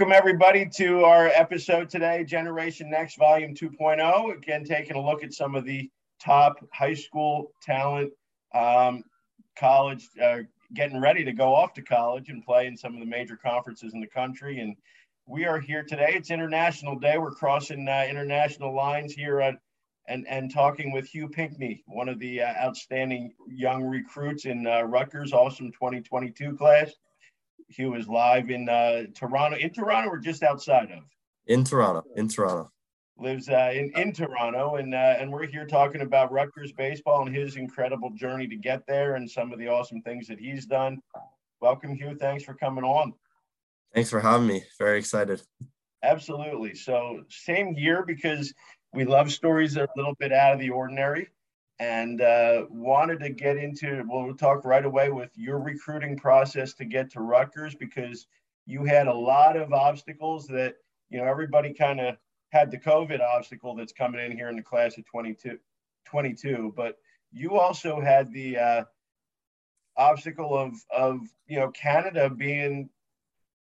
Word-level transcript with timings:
Welcome, 0.00 0.16
everybody, 0.16 0.66
to 0.76 1.04
our 1.04 1.26
episode 1.26 1.90
today, 1.90 2.24
Generation 2.24 2.88
Next 2.88 3.18
Volume 3.18 3.54
2.0. 3.54 4.34
Again, 4.34 4.64
taking 4.64 4.96
a 4.96 4.98
look 4.98 5.22
at 5.22 5.34
some 5.34 5.54
of 5.54 5.66
the 5.66 5.90
top 6.18 6.56
high 6.72 6.94
school 6.94 7.52
talent, 7.62 8.10
um, 8.54 9.04
college, 9.58 10.08
uh, 10.24 10.38
getting 10.72 11.02
ready 11.02 11.22
to 11.22 11.34
go 11.34 11.54
off 11.54 11.74
to 11.74 11.82
college 11.82 12.30
and 12.30 12.42
play 12.42 12.66
in 12.66 12.78
some 12.78 12.94
of 12.94 13.00
the 13.00 13.04
major 13.04 13.36
conferences 13.36 13.92
in 13.92 14.00
the 14.00 14.06
country. 14.06 14.60
And 14.60 14.74
we 15.26 15.44
are 15.44 15.60
here 15.60 15.82
today. 15.82 16.14
It's 16.14 16.30
International 16.30 16.98
Day. 16.98 17.18
We're 17.18 17.32
crossing 17.32 17.86
uh, 17.86 18.06
international 18.08 18.74
lines 18.74 19.12
here 19.12 19.40
and, 19.40 19.58
and 20.26 20.50
talking 20.50 20.92
with 20.92 21.08
Hugh 21.08 21.28
Pinkney, 21.28 21.84
one 21.86 22.08
of 22.08 22.18
the 22.18 22.40
uh, 22.40 22.54
outstanding 22.64 23.34
young 23.46 23.84
recruits 23.84 24.46
in 24.46 24.66
uh, 24.66 24.80
Rutgers, 24.80 25.34
awesome 25.34 25.70
2022 25.72 26.56
class. 26.56 26.90
Hugh 27.70 27.94
is 27.94 28.08
live 28.08 28.50
in 28.50 28.68
uh, 28.68 29.04
Toronto, 29.14 29.56
in 29.56 29.70
Toronto 29.70 30.10
or 30.10 30.18
just 30.18 30.42
outside 30.42 30.90
of? 30.90 31.04
In 31.46 31.64
Toronto, 31.64 32.04
in 32.16 32.28
Toronto. 32.28 32.70
Lives 33.18 33.48
uh, 33.48 33.70
in, 33.74 33.92
in 33.96 34.12
Toronto, 34.12 34.76
and 34.76 34.94
uh, 34.94 35.16
and 35.18 35.30
we're 35.30 35.46
here 35.46 35.66
talking 35.66 36.00
about 36.00 36.32
Rutgers 36.32 36.72
baseball 36.72 37.26
and 37.26 37.34
his 37.34 37.56
incredible 37.56 38.10
journey 38.10 38.46
to 38.48 38.56
get 38.56 38.86
there, 38.86 39.16
and 39.16 39.30
some 39.30 39.52
of 39.52 39.58
the 39.58 39.68
awesome 39.68 40.00
things 40.02 40.26
that 40.28 40.38
he's 40.38 40.64
done. 40.66 41.00
Welcome, 41.60 41.94
Hugh. 41.94 42.16
Thanks 42.18 42.44
for 42.44 42.54
coming 42.54 42.82
on. 42.82 43.12
Thanks 43.94 44.08
for 44.08 44.20
having 44.20 44.46
me. 44.46 44.64
Very 44.78 44.98
excited. 44.98 45.42
Absolutely. 46.02 46.74
So 46.74 47.24
same 47.28 47.74
year 47.76 48.04
because 48.06 48.54
we 48.94 49.04
love 49.04 49.30
stories 49.30 49.74
that 49.74 49.82
are 49.82 49.88
a 49.94 49.98
little 49.98 50.14
bit 50.18 50.32
out 50.32 50.54
of 50.54 50.58
the 50.58 50.70
ordinary 50.70 51.28
and 51.80 52.20
uh, 52.20 52.66
wanted 52.68 53.18
to 53.20 53.30
get 53.30 53.56
into 53.56 54.04
well 54.08 54.32
talk 54.34 54.64
right 54.66 54.84
away 54.84 55.10
with 55.10 55.30
your 55.34 55.58
recruiting 55.58 56.16
process 56.16 56.74
to 56.74 56.84
get 56.84 57.10
to 57.10 57.20
Rutgers 57.20 57.74
because 57.74 58.26
you 58.66 58.84
had 58.84 59.08
a 59.08 59.14
lot 59.14 59.56
of 59.56 59.72
obstacles 59.72 60.46
that 60.48 60.74
you 61.08 61.18
know 61.18 61.24
everybody 61.24 61.72
kind 61.72 61.98
of 61.98 62.16
had 62.50 62.70
the 62.70 62.78
COVID 62.78 63.20
obstacle 63.20 63.74
that's 63.74 63.94
coming 63.94 64.24
in 64.24 64.36
here 64.36 64.48
in 64.48 64.56
the 64.56 64.62
class 64.62 64.98
of 64.98 65.06
22, 65.06 65.58
22 66.04 66.74
but 66.76 66.96
you 67.32 67.58
also 67.58 67.98
had 67.98 68.30
the 68.32 68.58
uh, 68.58 68.84
obstacle 69.96 70.56
of 70.56 70.74
of 70.94 71.20
you 71.46 71.58
know 71.58 71.70
Canada 71.70 72.28
being 72.28 72.90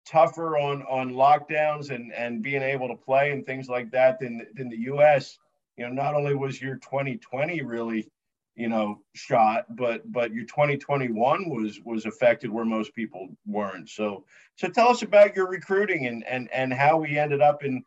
tougher 0.05 0.59
on 0.59 0.83
on 0.83 1.13
lockdowns 1.13 1.91
and 1.91 2.13
and 2.13 2.43
being 2.43 2.63
able 2.63 2.89
to 2.89 2.97
play 2.97 3.31
and 3.31 3.47
things 3.47 3.69
like 3.69 3.93
that 3.93 4.19
than 4.19 4.45
than 4.55 4.69
the 4.69 4.79
U.S 4.79 5.39
you 5.79 5.87
know, 5.87 5.93
not 5.93 6.15
only 6.15 6.35
was 6.35 6.61
your 6.61 6.75
2020 6.77 7.63
really, 7.63 8.11
you 8.57 8.69
know, 8.69 9.01
shot, 9.15 9.65
but 9.71 10.11
but 10.11 10.35
your 10.35 10.45
2021 10.45 11.49
was 11.49 11.81
was 11.85 12.05
affected 12.05 12.51
where 12.51 12.65
most 12.65 12.95
people 12.95 13.29
weren't. 13.47 13.89
So 13.89 14.25
so 14.57 14.69
tell 14.69 14.89
us 14.89 15.03
about 15.03 15.37
your 15.37 15.49
recruiting 15.49 16.07
and 16.07 16.27
and 16.27 16.51
and 16.53 16.75
how 16.75 16.99
we 16.99 17.17
ended 17.17 17.41
up 17.41 17.65
in 17.65 17.83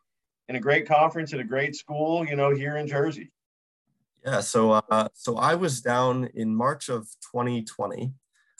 in 0.48 0.56
a 0.56 0.60
great 0.60 0.88
conference 0.88 1.34
at 1.34 1.40
a 1.40 1.44
great 1.44 1.76
school, 1.76 2.26
you 2.26 2.34
know, 2.34 2.54
here 2.54 2.78
in 2.78 2.88
Jersey. 2.88 3.30
Yeah, 4.24 4.40
so 4.40 4.72
uh, 4.72 5.08
so 5.12 5.36
I 5.36 5.54
was 5.54 5.82
down 5.82 6.30
in 6.34 6.54
March 6.54 6.88
of 6.88 7.08
2020. 7.32 8.12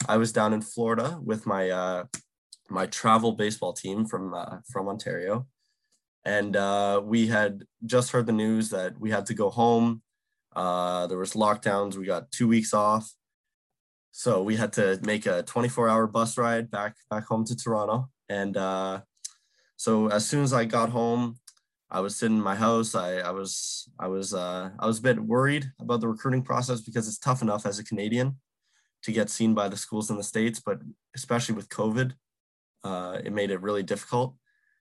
I 0.07 0.17
was 0.17 0.31
down 0.31 0.53
in 0.53 0.61
Florida 0.61 1.19
with 1.23 1.47
my 1.47 1.71
uh, 1.71 2.03
my 2.69 2.85
travel 2.85 3.31
baseball 3.31 3.73
team 3.73 4.05
from 4.05 4.35
uh, 4.35 4.57
from 4.71 4.87
Ontario, 4.87 5.47
and 6.25 6.55
uh, 6.55 7.01
we 7.03 7.27
had 7.27 7.63
just 7.85 8.11
heard 8.11 8.25
the 8.25 8.31
news 8.31 8.69
that 8.69 8.99
we 8.99 9.11
had 9.11 9.25
to 9.27 9.33
go 9.33 9.49
home. 9.49 10.01
Uh, 10.55 11.07
there 11.07 11.17
was 11.17 11.33
lockdowns. 11.33 11.95
We 11.95 12.05
got 12.05 12.31
two 12.31 12.47
weeks 12.47 12.73
off, 12.73 13.11
so 14.11 14.41
we 14.41 14.55
had 14.55 14.73
to 14.73 14.99
make 15.03 15.25
a 15.25 15.43
24-hour 15.43 16.07
bus 16.07 16.37
ride 16.37 16.71
back 16.71 16.95
back 17.09 17.25
home 17.25 17.45
to 17.45 17.55
Toronto. 17.55 18.09
And 18.29 18.55
uh, 18.55 19.01
so 19.75 20.07
as 20.07 20.27
soon 20.27 20.43
as 20.43 20.53
I 20.53 20.65
got 20.65 20.89
home, 20.89 21.37
I 21.89 21.99
was 21.99 22.15
sitting 22.15 22.37
in 22.37 22.43
my 22.43 22.55
house. 22.55 22.95
I, 22.95 23.17
I 23.17 23.31
was 23.31 23.89
I 23.99 24.07
was 24.07 24.33
uh, 24.33 24.69
I 24.79 24.85
was 24.85 24.99
a 24.99 25.03
bit 25.03 25.19
worried 25.19 25.71
about 25.79 26.01
the 26.01 26.07
recruiting 26.07 26.43
process 26.43 26.81
because 26.81 27.07
it's 27.07 27.19
tough 27.19 27.41
enough 27.41 27.65
as 27.65 27.79
a 27.79 27.83
Canadian 27.83 28.37
to 29.03 29.11
get 29.11 29.29
seen 29.29 29.53
by 29.53 29.67
the 29.67 29.77
schools 29.77 30.09
in 30.09 30.15
the 30.15 30.23
states, 30.23 30.61
but 30.65 30.79
especially 31.13 31.53
with 31.53 31.67
COVID, 31.67 32.13
uh, 32.85 33.19
it 33.23 33.33
made 33.33 33.51
it 33.51 33.61
really 33.61 33.83
difficult 33.83 34.35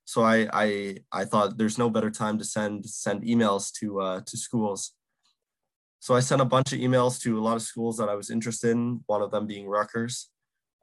so 0.05 0.23
I, 0.23 0.49
I 0.53 0.97
I 1.13 1.25
thought 1.25 1.57
there's 1.57 1.79
no 1.79 1.91
better 1.91 2.11
time 2.11 2.39
to 2.39 2.45
send 2.45 2.87
send 2.87 3.23
emails 3.23 3.73
to 3.81 4.01
uh, 4.01 4.21
to 4.27 4.37
schools. 4.37 4.93
So 6.01 6.15
I 6.15 6.21
sent 6.21 6.41
a 6.41 6.47
bunch 6.47 6.73
of 6.73 6.81
emails 6.81 7.21
to 7.23 7.39
a 7.39 7.41
lot 7.41 7.57
of 7.57 7.63
schools 7.63 7.97
that 7.99 8.09
I 8.09 8.17
was 8.17 8.31
interested 8.31 8.73
in. 8.73 9.01
One 9.07 9.23
of 9.23 9.31
them 9.31 9.47
being 9.47 9.69
Rutgers, 9.69 10.31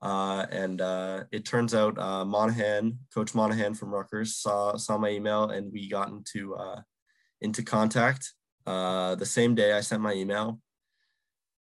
uh, 0.02 0.46
and 0.50 0.80
uh, 0.80 1.26
it 1.32 1.46
turns 1.46 1.76
out 1.76 2.00
uh, 2.00 2.24
Monahan, 2.24 3.00
Coach 3.14 3.36
Monahan 3.36 3.74
from 3.74 3.94
Rutgers, 3.94 4.38
saw 4.38 4.78
saw 4.78 4.98
my 4.98 5.10
email, 5.10 5.50
and 5.50 5.72
we 5.72 5.90
got 5.90 6.10
into 6.10 6.56
uh, 6.56 6.82
into 7.42 7.64
contact. 7.64 8.34
Uh, 8.66 9.16
the 9.16 9.26
same 9.26 9.56
day 9.56 9.74
I 9.74 9.82
sent 9.82 10.02
my 10.02 10.14
email, 10.14 10.62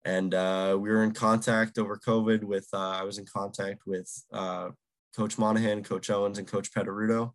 and 0.05 0.33
we 0.33 0.89
were 0.91 1.05
in 1.05 1.13
contact 1.13 1.79
over 1.79 1.97
COVID. 1.97 2.45
With 2.45 2.69
I 2.73 3.03
was 3.03 3.19
in 3.19 3.27
contact 3.27 3.83
with 3.87 4.11
Coach 5.15 5.37
Monahan, 5.37 5.85
Coach 5.85 6.09
Owens, 6.09 6.39
and 6.39 6.49
Coach 6.49 6.73
Pederuto 6.73 7.35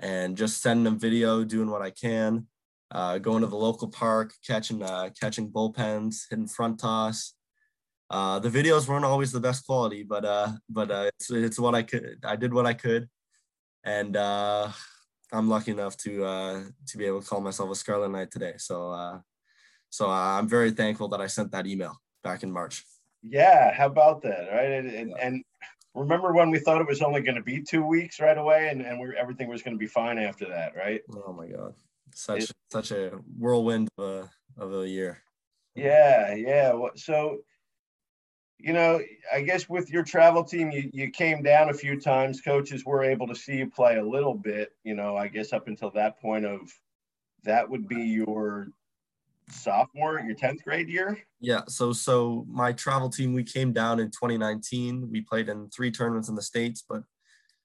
and 0.00 0.36
just 0.36 0.62
sending 0.62 0.84
them 0.84 0.98
video, 0.98 1.44
doing 1.44 1.70
what 1.70 1.82
I 1.82 1.90
can, 1.90 2.46
uh, 2.90 3.18
going 3.18 3.42
to 3.42 3.46
the 3.46 3.56
local 3.56 3.88
park, 3.88 4.32
catching 4.46 4.82
uh, 4.82 5.10
catching 5.20 5.50
bullpens, 5.50 6.22
hitting 6.28 6.48
front 6.48 6.80
toss. 6.80 7.34
Uh, 8.10 8.40
the 8.40 8.48
videos 8.48 8.88
weren't 8.88 9.04
always 9.04 9.30
the 9.30 9.40
best 9.40 9.64
quality, 9.66 10.02
but 10.02 10.24
uh, 10.24 10.48
but 10.68 10.90
uh, 10.90 11.10
it's 11.14 11.30
it's 11.30 11.58
what 11.58 11.74
I 11.74 11.82
could. 11.82 12.18
I 12.24 12.36
did 12.36 12.52
what 12.52 12.66
I 12.66 12.74
could, 12.74 13.08
and 13.84 14.16
uh, 14.16 14.68
I'm 15.32 15.48
lucky 15.48 15.70
enough 15.70 15.96
to 15.98 16.24
uh, 16.24 16.62
to 16.88 16.98
be 16.98 17.04
able 17.06 17.22
to 17.22 17.28
call 17.28 17.40
myself 17.40 17.70
a 17.70 17.74
Scarlet 17.74 18.10
Knight 18.10 18.30
today. 18.30 18.54
So 18.56 18.90
uh, 18.90 19.18
so 19.90 20.08
I'm 20.10 20.48
very 20.48 20.72
thankful 20.72 21.08
that 21.08 21.20
I 21.20 21.26
sent 21.26 21.52
that 21.52 21.66
email 21.66 21.96
back 22.24 22.42
in 22.42 22.50
March. 22.50 22.84
Yeah, 23.22 23.72
how 23.74 23.86
about 23.86 24.22
that, 24.22 24.48
right? 24.50 24.72
And, 24.72 24.88
and, 24.88 25.14
and 25.20 25.44
remember 25.94 26.32
when 26.32 26.50
we 26.50 26.58
thought 26.58 26.80
it 26.80 26.86
was 26.86 27.02
only 27.02 27.20
going 27.20 27.36
to 27.36 27.42
be 27.42 27.62
two 27.62 27.84
weeks 27.84 28.20
right 28.20 28.38
away 28.38 28.68
and, 28.68 28.80
and 28.82 29.00
we 29.00 29.14
everything 29.16 29.48
was 29.48 29.62
going 29.62 29.74
to 29.74 29.78
be 29.78 29.86
fine 29.86 30.18
after 30.18 30.48
that 30.48 30.74
right? 30.76 31.02
Oh 31.26 31.32
my 31.32 31.48
god. 31.48 31.74
Such 32.14 32.44
it, 32.44 32.52
such 32.70 32.90
a 32.90 33.10
whirlwind 33.38 33.88
of 33.98 34.04
a, 34.04 34.30
of 34.62 34.74
a 34.74 34.88
year. 34.88 35.22
Yeah 35.74 36.34
yeah. 36.34 36.72
So 36.96 37.40
you 38.62 38.74
know 38.74 39.00
i 39.32 39.40
guess 39.40 39.70
with 39.70 39.90
your 39.90 40.02
travel 40.02 40.44
team 40.44 40.70
you, 40.70 40.90
you 40.92 41.10
came 41.10 41.42
down 41.42 41.70
a 41.70 41.74
few 41.74 41.98
times. 42.00 42.40
Coaches 42.40 42.84
were 42.84 43.02
able 43.02 43.26
to 43.26 43.34
see 43.34 43.56
you 43.56 43.70
play 43.70 43.96
a 43.96 44.04
little 44.04 44.34
bit 44.34 44.72
you 44.84 44.94
know 44.94 45.16
i 45.16 45.28
guess 45.28 45.52
up 45.52 45.68
until 45.68 45.90
that 45.90 46.20
point 46.20 46.44
of 46.44 46.60
that 47.42 47.68
would 47.68 47.88
be 47.88 48.02
your 48.02 48.68
sophomore, 49.52 50.20
your 50.20 50.34
10th 50.34 50.62
grade 50.62 50.88
year? 50.88 51.18
Yeah. 51.40 51.62
So, 51.68 51.92
so 51.92 52.46
my 52.48 52.72
travel 52.72 53.08
team, 53.08 53.32
we 53.32 53.44
came 53.44 53.72
down 53.72 54.00
in 54.00 54.10
2019. 54.10 55.08
We 55.10 55.22
played 55.22 55.48
in 55.48 55.68
three 55.70 55.90
tournaments 55.90 56.28
in 56.28 56.34
the 56.34 56.42
States, 56.42 56.84
but 56.88 57.02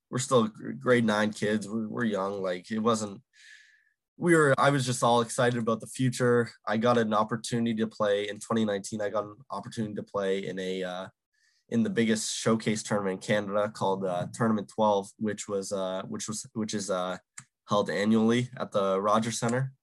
we're 0.09 0.19
still 0.19 0.49
grade 0.79 1.05
nine 1.05 1.31
kids. 1.31 1.67
We're, 1.67 1.87
we're 1.87 2.05
young. 2.05 2.41
Like 2.41 2.71
it 2.71 2.79
wasn't, 2.79 3.21
we 4.17 4.35
were, 4.35 4.53
I 4.57 4.69
was 4.69 4.85
just 4.85 5.03
all 5.03 5.21
excited 5.21 5.59
about 5.59 5.81
the 5.81 5.87
future. 5.87 6.49
I 6.67 6.77
got 6.77 6.97
an 6.97 7.13
opportunity 7.13 7.75
to 7.75 7.87
play 7.87 8.29
in 8.29 8.35
2019. 8.35 9.01
I 9.01 9.09
got 9.09 9.25
an 9.25 9.35
opportunity 9.51 9.95
to 9.95 10.03
play 10.03 10.45
in 10.45 10.57
a, 10.59 10.83
uh, 10.83 11.07
in 11.69 11.83
the 11.83 11.89
biggest 11.89 12.35
showcase 12.35 12.83
tournament 12.83 13.25
in 13.25 13.27
Canada 13.27 13.69
called 13.69 14.05
uh, 14.05 14.27
Tournament 14.33 14.69
12, 14.73 15.09
which 15.17 15.47
was 15.47 15.71
uh, 15.71 16.03
which 16.07 16.27
was 16.27 16.45
which 16.53 16.75
is 16.75 16.91
uh, 16.91 17.17
held 17.67 17.89
annually 17.89 18.49
at 18.57 18.71
the 18.71 19.01
Rogers 19.01 19.39
Center 19.39 19.73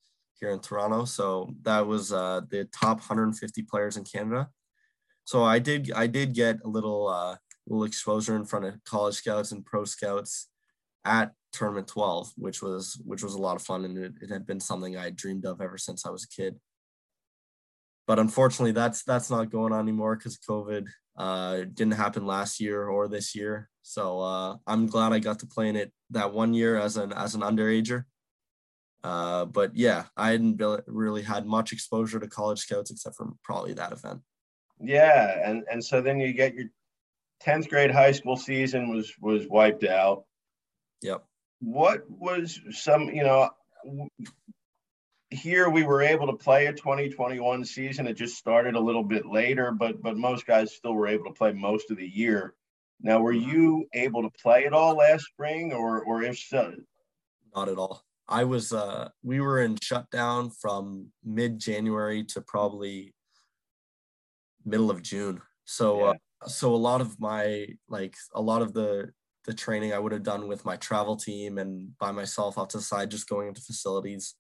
here 0.43 0.51
in 0.51 0.59
Toronto. 0.59 1.05
So 1.05 1.55
that 1.63 1.87
was 1.87 2.13
uh, 2.13 2.41
the 2.51 2.65
top 2.65 2.99
150 2.99 3.63
players 3.63 3.97
in 3.97 4.03
Canada. 4.03 4.49
So 5.25 5.45
I 5.45 5.61
did 5.61 5.93
I 5.95 6.09
did 6.09 6.35
get 6.35 6.59
a 6.65 6.69
little 6.69 7.07
uh, 7.07 7.37
little 7.69 7.85
exposure 7.85 8.35
in 8.35 8.45
front 8.45 8.65
of 8.65 8.75
college 8.85 9.15
scouts 9.15 9.53
and 9.53 9.65
pro 9.65 9.85
scouts 9.85 10.49
at 11.05 11.33
tournament 11.53 11.87
12, 11.87 12.33
which 12.37 12.61
was 12.61 13.01
which 13.05 13.23
was 13.23 13.35
a 13.35 13.41
lot 13.41 13.55
of 13.55 13.63
fun 13.63 13.85
and 13.85 13.97
it, 13.97 14.15
it 14.21 14.31
had 14.31 14.45
been 14.45 14.59
something 14.59 14.97
I 14.97 15.05
had 15.05 15.17
dreamed 15.17 15.47
of 15.47 15.61
ever 15.61 15.79
since 15.79 16.05
I 16.05 16.11
was 16.11 16.25
a 16.25 16.43
kid. 16.43 16.59
But 18.09 18.19
unfortunately, 18.19 18.73
that's 18.73 19.05
that's 19.05 19.31
not 19.31 19.51
going 19.51 19.73
on 19.73 19.81
anymore 19.81 20.17
because 20.17 20.39
COVID 20.39 20.89
uh, 21.17 21.59
didn't 21.73 21.93
happen 21.93 22.27
last 22.27 22.59
year 22.61 22.89
or 22.89 23.07
this 23.07 23.37
year. 23.37 23.71
So 23.83 24.19
uh, 24.19 24.57
I'm 24.67 24.89
glad 24.89 25.13
I 25.13 25.21
got 25.21 25.39
to 25.39 25.47
play 25.47 25.69
in 25.69 25.77
it 25.77 25.93
that 26.11 26.33
one 26.33 26.53
year 26.53 26.81
as 26.81 26.97
an 26.97 27.13
as 27.13 27.37
an 27.37 27.43
underager 27.43 28.07
uh, 29.05 29.45
but 29.47 29.75
yeah, 29.77 30.05
I 30.17 30.31
hadn't 30.31 30.63
really 30.87 31.23
had 31.23 31.47
much 31.47 31.73
exposure 31.73 32.21
to 32.21 32.29
college 32.29 32.61
scouts 32.61 32.91
except 32.91 33.17
for 33.17 33.33
probably 33.43 33.75
that 33.75 33.93
event. 33.93 34.21
Yeah, 34.81 35.49
and 35.49 35.65
and 35.71 35.85
so 35.85 36.01
then 36.01 36.21
you 36.21 36.33
get 36.33 36.55
your 36.55 36.67
tenth 37.41 37.69
grade 37.69 37.91
high 37.91 38.13
school 38.13 38.37
season 38.37 38.91
was 38.91 39.13
was 39.21 39.47
wiped 39.49 39.85
out. 39.85 40.25
Yep. 41.03 41.25
What 41.61 42.05
was 42.09 42.61
some 42.71 43.09
you 43.09 43.25
know 43.25 43.51
here 45.31 45.69
we 45.69 45.83
were 45.83 46.03
able 46.03 46.27
to 46.27 46.35
play 46.35 46.67
a 46.67 46.73
2021 46.73 47.65
season. 47.65 48.07
It 48.07 48.15
just 48.15 48.37
started 48.37 48.75
a 48.75 48.81
little 48.81 49.03
bit 49.03 49.27
later, 49.27 49.73
but 49.73 50.03
but 50.03 50.17
most 50.17 50.47
guys 50.47 50.75
still 50.75 50.95
were 50.95 51.09
able 51.09 51.25
to 51.25 51.33
play 51.33 51.53
most 51.53 51.91
of 51.91 51.97
the 51.97 52.07
year. 52.07 52.55
Now, 53.01 53.21
were 53.21 53.33
you 53.33 53.89
able 53.95 54.23
to 54.23 54.31
play 54.41 54.65
at 54.65 54.73
all 54.73 54.97
last 54.97 55.25
spring, 55.25 55.73
or 55.73 56.03
or 56.05 56.23
if 56.23 56.39
so? 56.39 56.73
Not 57.55 57.69
at 57.69 57.79
all. 57.79 58.05
I 58.33 58.45
was. 58.45 58.73
Uh, 58.73 59.11
we 59.23 59.41
were 59.41 59.61
in 59.61 59.77
shutdown 59.81 60.51
from 60.51 61.09
mid 61.23 61.59
January 61.59 62.25
to 62.25 62.41
probably 62.41 63.15
middle 64.65 64.91
of 64.91 65.03
June. 65.03 65.43
So, 65.67 65.99
yeah. 65.99 66.13
uh, 66.43 66.49
so 66.49 66.75
a 66.75 66.77
lot 66.77 67.03
of 67.03 67.21
my 67.21 67.69
like 67.89 68.17
a 68.35 68.41
lot 68.41 68.63
of 68.63 68.73
the 68.73 69.11
the 69.45 69.53
training 69.53 69.93
I 69.93 69.99
would 69.99 70.13
have 70.13 70.23
done 70.23 70.49
with 70.49 70.65
my 70.65 70.77
travel 70.77 71.17
team 71.17 71.59
and 71.59 71.97
by 71.99 72.11
myself 72.11 72.57
off 72.57 72.69
to 72.69 72.79
the 72.79 72.83
side, 72.83 73.11
just 73.11 73.29
going 73.29 73.49
into 73.49 73.61
facilities, 73.61 74.35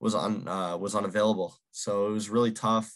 was 0.00 0.14
on 0.14 0.48
uh, 0.48 0.76
was 0.78 0.94
unavailable. 0.94 1.54
So 1.72 2.06
it 2.06 2.12
was 2.12 2.30
really 2.30 2.52
tough, 2.52 2.90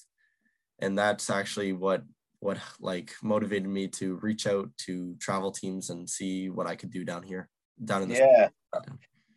and 0.78 0.96
that's 0.96 1.28
actually 1.28 1.74
what 1.74 2.02
what 2.38 2.56
like 2.80 3.12
motivated 3.22 3.68
me 3.68 3.88
to 3.88 4.16
reach 4.22 4.46
out 4.46 4.70
to 4.86 5.14
travel 5.20 5.52
teams 5.52 5.90
and 5.90 6.08
see 6.08 6.48
what 6.48 6.66
I 6.66 6.76
could 6.76 6.90
do 6.90 7.04
down 7.04 7.24
here, 7.24 7.50
down 7.84 8.04
in 8.04 8.08
this. 8.08 8.20
Yeah, 8.20 8.48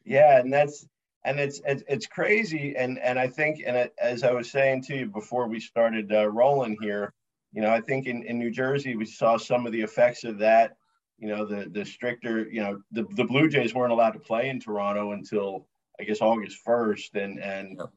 yeah, 0.06 0.40
and 0.40 0.52
that's 0.52 0.86
and 1.26 1.40
it's 1.40 1.62
it's, 1.66 1.84
it's 1.88 2.08
crazy, 2.08 2.76
and 2.76 3.00
and 3.00 3.18
I 3.18 3.28
think, 3.28 3.64
and 3.66 3.76
it, 3.76 3.94
as 4.02 4.24
I 4.24 4.32
was 4.32 4.52
saying 4.52 4.84
to 4.84 4.98
you 4.98 5.06
before 5.08 5.48
we 5.48 5.60
started 5.60 6.12
uh, 6.12 6.28
rolling 6.30 6.78
here, 6.82 7.14
you 7.52 7.62
know, 7.62 7.70
I 7.70 7.82
think 7.82 8.08
in 8.08 8.24
in 8.24 8.40
New 8.40 8.52
Jersey 8.52 8.96
we 8.96 9.06
saw 9.06 9.38
some 9.38 9.66
of 9.66 9.72
the 9.72 9.82
effects 9.82 10.24
of 10.24 10.38
that. 10.40 10.76
You 11.20 11.30
know, 11.30 11.46
the 11.46 11.70
the 11.70 11.86
stricter, 11.86 12.50
you 12.50 12.62
know, 12.62 12.82
the 12.92 13.04
the 13.12 13.26
Blue 13.26 13.48
Jays 13.50 13.74
weren't 13.74 13.94
allowed 13.94 14.12
to 14.12 14.20
play 14.20 14.50
in 14.50 14.60
Toronto 14.60 15.12
until 15.12 15.68
I 16.00 16.04
guess 16.04 16.22
August 16.22 16.58
first, 16.64 17.16
and 17.16 17.40
and. 17.40 17.78
Yep. 17.80 17.90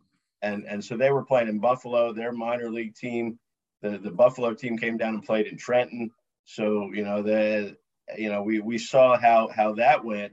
And, 0.43 0.65
and 0.69 0.85
so 0.85 0.99
they 0.99 1.11
were 1.11 1.25
playing 1.25 1.49
in 1.49 1.59
Buffalo, 1.59 2.13
their 2.13 2.31
minor 2.31 2.71
league 2.71 2.95
team 2.95 3.39
the, 3.83 3.99
the 3.99 4.11
Buffalo 4.11 4.55
team 4.55 4.79
came 4.79 4.97
down 4.97 5.15
and 5.15 5.23
played 5.25 5.47
in 5.47 5.57
Trenton. 5.57 6.11
So, 6.45 6.91
you 6.93 7.05
know, 7.05 7.23
the, 7.23 7.77
you 8.17 8.31
know, 8.31 8.43
we, 8.43 8.61
we 8.61 8.79
saw 8.79 9.19
how, 9.19 9.49
how 9.49 9.75
that 9.75 10.05
went, 10.05 10.33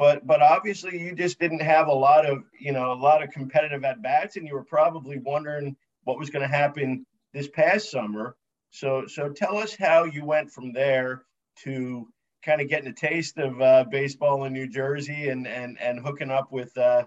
but, 0.00 0.26
but 0.26 0.40
obviously 0.40 0.98
you 0.98 1.14
just 1.14 1.38
didn't 1.38 1.60
have 1.60 1.88
a 1.88 1.92
lot 1.92 2.24
of, 2.24 2.44
you 2.58 2.72
know, 2.72 2.90
a 2.90 2.94
lot 2.94 3.22
of 3.22 3.28
competitive 3.28 3.84
at 3.84 4.00
bats 4.00 4.38
and 4.38 4.48
you 4.48 4.54
were 4.54 4.64
probably 4.64 5.18
wondering 5.18 5.76
what 6.04 6.18
was 6.18 6.30
going 6.30 6.40
to 6.40 6.48
happen 6.48 7.04
this 7.34 7.48
past 7.48 7.90
summer. 7.90 8.34
So, 8.70 9.06
so 9.06 9.28
tell 9.28 9.58
us 9.58 9.76
how 9.76 10.04
you 10.04 10.24
went 10.24 10.50
from 10.50 10.72
there 10.72 11.26
to 11.64 12.08
kind 12.42 12.62
of 12.62 12.68
getting 12.70 12.88
a 12.88 12.94
taste 12.94 13.36
of 13.36 13.60
uh, 13.60 13.84
baseball 13.90 14.44
in 14.44 14.54
New 14.54 14.68
Jersey 14.68 15.28
and, 15.28 15.46
and, 15.46 15.78
and 15.78 16.00
hooking 16.00 16.30
up 16.30 16.50
with, 16.50 16.74
uh, 16.78 17.04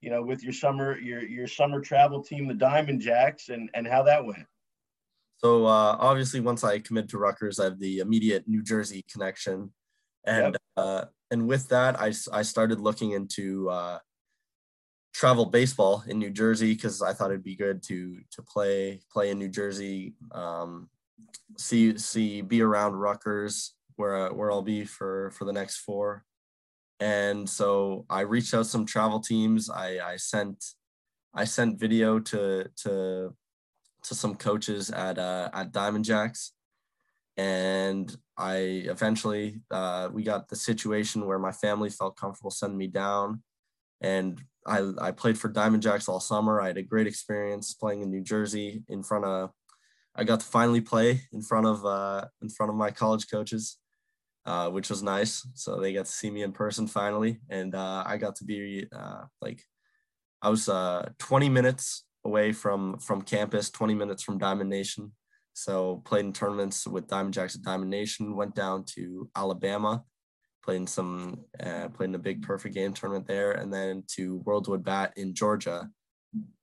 you 0.00 0.10
know, 0.10 0.22
with 0.22 0.44
your 0.44 0.52
summer, 0.52 0.96
your, 1.00 1.26
your 1.26 1.48
summer 1.48 1.80
travel 1.80 2.22
team, 2.22 2.46
the 2.46 2.54
Diamond 2.54 3.00
Jacks 3.00 3.48
and, 3.48 3.70
and 3.74 3.88
how 3.88 4.04
that 4.04 4.24
went. 4.24 4.46
So 5.38 5.66
uh, 5.66 5.96
obviously, 5.98 6.38
once 6.38 6.62
I 6.62 6.78
committed 6.78 7.10
to 7.10 7.18
Rutgers, 7.18 7.58
I 7.58 7.64
have 7.64 7.80
the 7.80 7.98
immediate 7.98 8.46
New 8.46 8.62
Jersey 8.62 9.04
connection, 9.10 9.72
and 10.24 10.56
yep. 10.76 11.10
Uh, 11.30 11.34
and 11.34 11.48
with 11.48 11.68
that, 11.68 12.00
I 12.00 12.12
I 12.32 12.42
started 12.42 12.80
looking 12.80 13.12
into 13.12 13.68
uh, 13.70 13.98
travel 15.14 15.46
baseball 15.46 16.04
in 16.06 16.18
New 16.18 16.30
Jersey 16.30 16.74
because 16.74 17.00
I 17.02 17.12
thought 17.12 17.30
it'd 17.30 17.42
be 17.42 17.56
good 17.56 17.82
to 17.84 18.18
to 18.32 18.42
play 18.42 19.00
play 19.10 19.30
in 19.30 19.38
New 19.38 19.48
Jersey, 19.48 20.14
um, 20.32 20.88
see 21.56 21.96
see 21.98 22.42
be 22.42 22.62
around 22.62 22.94
Rutgers 22.94 23.74
where 23.96 24.32
where 24.32 24.50
I'll 24.50 24.62
be 24.62 24.84
for 24.84 25.30
for 25.30 25.44
the 25.44 25.52
next 25.52 25.78
four, 25.78 26.24
and 27.00 27.48
so 27.48 28.04
I 28.10 28.20
reached 28.20 28.54
out 28.54 28.66
some 28.66 28.86
travel 28.86 29.20
teams. 29.20 29.70
I 29.70 29.98
I 29.98 30.16
sent 30.16 30.62
I 31.34 31.44
sent 31.44 31.80
video 31.80 32.18
to 32.20 32.68
to 32.84 33.34
to 34.02 34.14
some 34.14 34.34
coaches 34.36 34.90
at 34.90 35.18
uh, 35.18 35.50
at 35.54 35.72
Diamond 35.72 36.04
Jacks, 36.04 36.52
and 37.36 38.14
I 38.38 38.56
eventually 38.84 39.60
uh, 39.70 40.08
we 40.12 40.22
got 40.22 40.48
the 40.48 40.56
situation 40.56 41.26
where 41.26 41.38
my 41.38 41.52
family 41.52 41.90
felt 41.90 42.16
comfortable 42.16 42.50
sending 42.50 42.78
me 42.78 42.86
down, 42.86 43.42
and 44.00 44.40
I 44.66 44.90
I 45.00 45.10
played 45.12 45.38
for 45.38 45.48
Diamond 45.48 45.82
Jacks 45.82 46.08
all 46.08 46.20
summer. 46.20 46.60
I 46.60 46.68
had 46.68 46.76
a 46.76 46.82
great 46.82 47.06
experience 47.06 47.72
playing 47.74 48.02
in 48.02 48.10
New 48.10 48.22
Jersey 48.22 48.82
in 48.88 49.02
front 49.02 49.24
of. 49.24 49.50
I 50.14 50.24
got 50.24 50.40
to 50.40 50.46
finally 50.46 50.80
play 50.80 51.22
in 51.32 51.42
front 51.42 51.66
of 51.66 51.84
uh, 51.84 52.26
in 52.42 52.48
front 52.48 52.70
of 52.70 52.76
my 52.76 52.90
college 52.90 53.30
coaches, 53.30 53.78
uh, 54.44 54.68
which 54.70 54.90
was 54.90 55.02
nice. 55.02 55.46
So 55.54 55.80
they 55.80 55.92
got 55.92 56.06
to 56.06 56.12
see 56.12 56.30
me 56.30 56.42
in 56.42 56.52
person 56.52 56.86
finally, 56.86 57.40
and 57.48 57.74
uh, 57.74 58.04
I 58.06 58.16
got 58.18 58.36
to 58.36 58.44
be 58.44 58.86
uh, 58.94 59.24
like, 59.40 59.62
I 60.42 60.50
was 60.50 60.68
uh, 60.68 61.08
20 61.18 61.48
minutes 61.48 62.04
away 62.24 62.52
from 62.52 62.98
from 62.98 63.22
campus, 63.22 63.70
20 63.70 63.94
minutes 63.94 64.22
from 64.22 64.38
Diamond 64.38 64.68
Nation. 64.68 65.12
So 65.56 66.02
played 66.04 66.26
in 66.26 66.34
tournaments 66.34 66.86
with 66.86 67.08
Diamond 67.08 67.32
Jacks 67.32 67.54
at 67.54 67.62
Diamond 67.62 67.90
Nation. 67.90 68.36
Went 68.36 68.54
down 68.54 68.84
to 68.94 69.30
Alabama, 69.34 70.04
played 70.62 70.76
in 70.76 70.86
some 70.86 71.44
uh, 71.58 71.88
played 71.88 72.10
in 72.10 72.14
a 72.14 72.18
big 72.18 72.42
perfect 72.42 72.74
game 72.74 72.92
tournament 72.92 73.26
there, 73.26 73.52
and 73.52 73.72
then 73.72 74.04
to 74.16 74.36
World 74.44 74.68
Wood 74.68 74.84
Bat 74.84 75.14
in 75.16 75.32
Georgia 75.32 75.88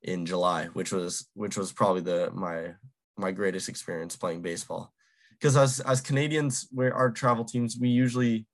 in 0.03 0.27
July, 0.27 0.65
which 0.73 0.91
was 0.91 1.27
which 1.33 1.57
was 1.57 1.73
probably 1.73 2.01
the 2.01 2.29
my 2.35 2.75
my 3.17 3.31
greatest 3.31 3.67
experience 3.67 4.15
playing 4.15 4.43
baseball. 4.43 4.93
Because 5.31 5.57
as 5.57 5.79
as 5.79 5.99
Canadians, 5.99 6.67
we're 6.71 6.93
our 6.93 7.09
travel 7.09 7.45
teams, 7.45 7.75
we 7.81 7.89
usually 7.89 8.45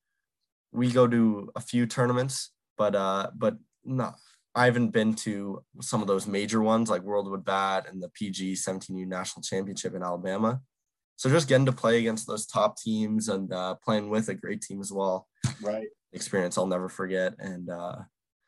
we 0.72 0.90
go 0.90 1.06
to 1.06 1.52
a 1.58 1.60
few 1.60 1.86
tournaments, 1.86 2.54
but 2.78 2.96
uh, 2.96 3.30
but 3.36 3.58
not 3.84 4.16
I 4.56 4.66
haven't 4.66 4.90
been 4.90 5.14
to 5.16 5.64
some 5.80 6.02
of 6.02 6.08
those 6.08 6.28
major 6.28 6.62
ones 6.62 6.90
like 6.90 7.04
World 7.04 7.30
Wood 7.30 7.46
Bat 7.46 7.88
and 7.90 8.02
the 8.02 8.10
PG 8.10 8.54
17U 8.54 9.06
National 9.06 9.44
Championship 9.44 9.94
in 9.96 10.04
Alabama. 10.04 10.62
So 11.18 11.30
just 11.30 11.48
getting 11.48 11.66
to 11.66 11.72
play 11.72 12.00
against 12.00 12.28
those 12.28 12.46
top 12.46 12.78
teams 12.78 13.30
and 13.30 13.52
uh, 13.54 13.76
playing 13.76 14.10
with 14.10 14.30
a 14.30 14.34
great 14.34 14.62
team 14.62 14.80
as 14.80 14.92
well. 14.92 15.28
Right. 15.62 15.88
Experience 16.14 16.58
I'll 16.58 16.66
never 16.66 16.90
forget. 16.90 17.36
And, 17.40 17.70
uh, 17.70 17.98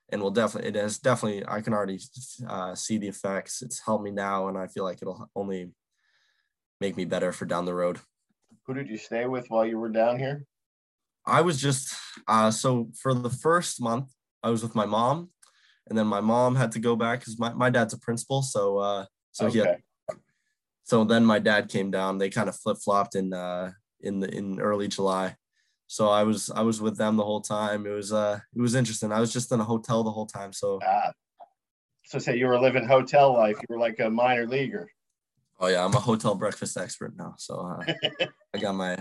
and 0.10 0.22
will 0.22 0.32
definitely, 0.32 0.70
it 0.70 0.76
has 0.76 0.98
definitely, 0.98 1.46
I 1.48 1.62
can 1.62 1.74
already 1.74 2.00
uh, 2.48 2.74
see 2.76 2.98
the 2.98 3.10
effects. 3.10 3.62
It's 3.62 3.82
helped 3.86 4.04
me 4.04 4.12
now. 4.12 4.48
And 4.48 4.58
I 4.58 4.68
feel 4.68 4.84
like 4.84 5.00
it'll 5.02 5.30
only 5.36 5.72
make 6.80 6.98
me 6.98 7.06
better 7.06 7.32
for 7.32 7.46
down 7.46 7.66
the 7.66 7.76
road. 7.76 8.00
Who 8.66 8.74
did 8.74 8.90
you 8.90 8.98
stay 8.98 9.26
with 9.26 9.50
while 9.50 9.66
you 9.66 9.78
were 9.78 9.90
down 9.90 10.18
here? 10.18 10.46
I 11.26 11.42
was 11.42 11.62
just, 11.62 11.94
uh, 12.28 12.52
so 12.52 12.90
for 13.00 13.14
the 13.14 13.30
first 13.30 13.82
month, 13.82 14.12
I 14.42 14.50
was 14.50 14.64
with 14.64 14.76
my 14.76 14.86
mom 14.86 15.30
and 15.90 15.98
then 15.98 16.08
my 16.08 16.22
mom 16.22 16.56
had 16.56 16.72
to 16.74 16.80
go 16.80 16.96
back 16.96 17.20
because 17.20 17.40
my, 17.40 17.54
my 17.54 17.70
dad's 17.70 17.94
a 17.94 18.00
principal 18.00 18.42
so 18.42 18.78
uh 18.78 19.06
so 19.32 19.48
okay. 19.48 19.60
Had, 19.60 20.18
so 20.84 21.04
then 21.04 21.26
my 21.26 21.40
dad 21.40 21.70
came 21.70 21.90
down. 21.90 22.18
They 22.18 22.30
kind 22.30 22.50
of 22.50 22.56
flip-flopped 22.56 23.16
in 23.16 23.34
uh 23.34 23.72
in 24.02 24.20
the 24.20 24.30
in 24.36 24.60
early 24.60 24.88
july. 24.88 25.36
So 25.88 26.10
i 26.10 26.24
was 26.24 26.50
i 26.50 26.62
was 26.62 26.82
with 26.82 26.98
them 26.98 27.18
the 27.18 27.24
whole 27.24 27.42
time. 27.42 27.86
It 27.86 27.92
was 27.92 28.12
uh 28.12 28.40
it 28.56 28.62
was 28.62 28.76
interesting. 28.76 29.12
I 29.12 29.20
was 29.20 29.34
just 29.34 29.52
in 29.52 29.60
a 29.60 29.64
hotel 29.64 30.04
the 30.04 30.12
whole 30.12 30.26
time 30.26 30.54
so 30.54 30.80
uh, 30.80 31.12
so 32.06 32.20
say 32.20 32.38
you 32.38 32.48
were 32.48 32.60
living 32.60 32.88
hotel 32.88 33.34
life. 33.34 33.58
You 33.58 33.76
were 33.76 33.80
like 33.80 34.00
a 34.00 34.10
minor 34.10 34.48
leaguer. 34.48 34.90
Oh 35.60 35.68
yeah. 35.68 35.86
I'm 35.86 35.94
a 35.94 36.00
hotel 36.00 36.36
breakfast 36.36 36.78
expert 36.78 37.14
now 37.18 37.36
so 37.38 37.56
uh, 37.60 37.94
i 38.54 38.58
got 38.58 38.76
my 38.76 38.98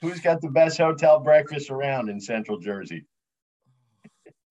who's 0.00 0.20
got 0.20 0.40
the 0.40 0.50
best 0.50 0.78
hotel 0.78 1.18
breakfast 1.20 1.70
around 1.70 2.08
in 2.08 2.20
central 2.20 2.58
jersey 2.58 3.06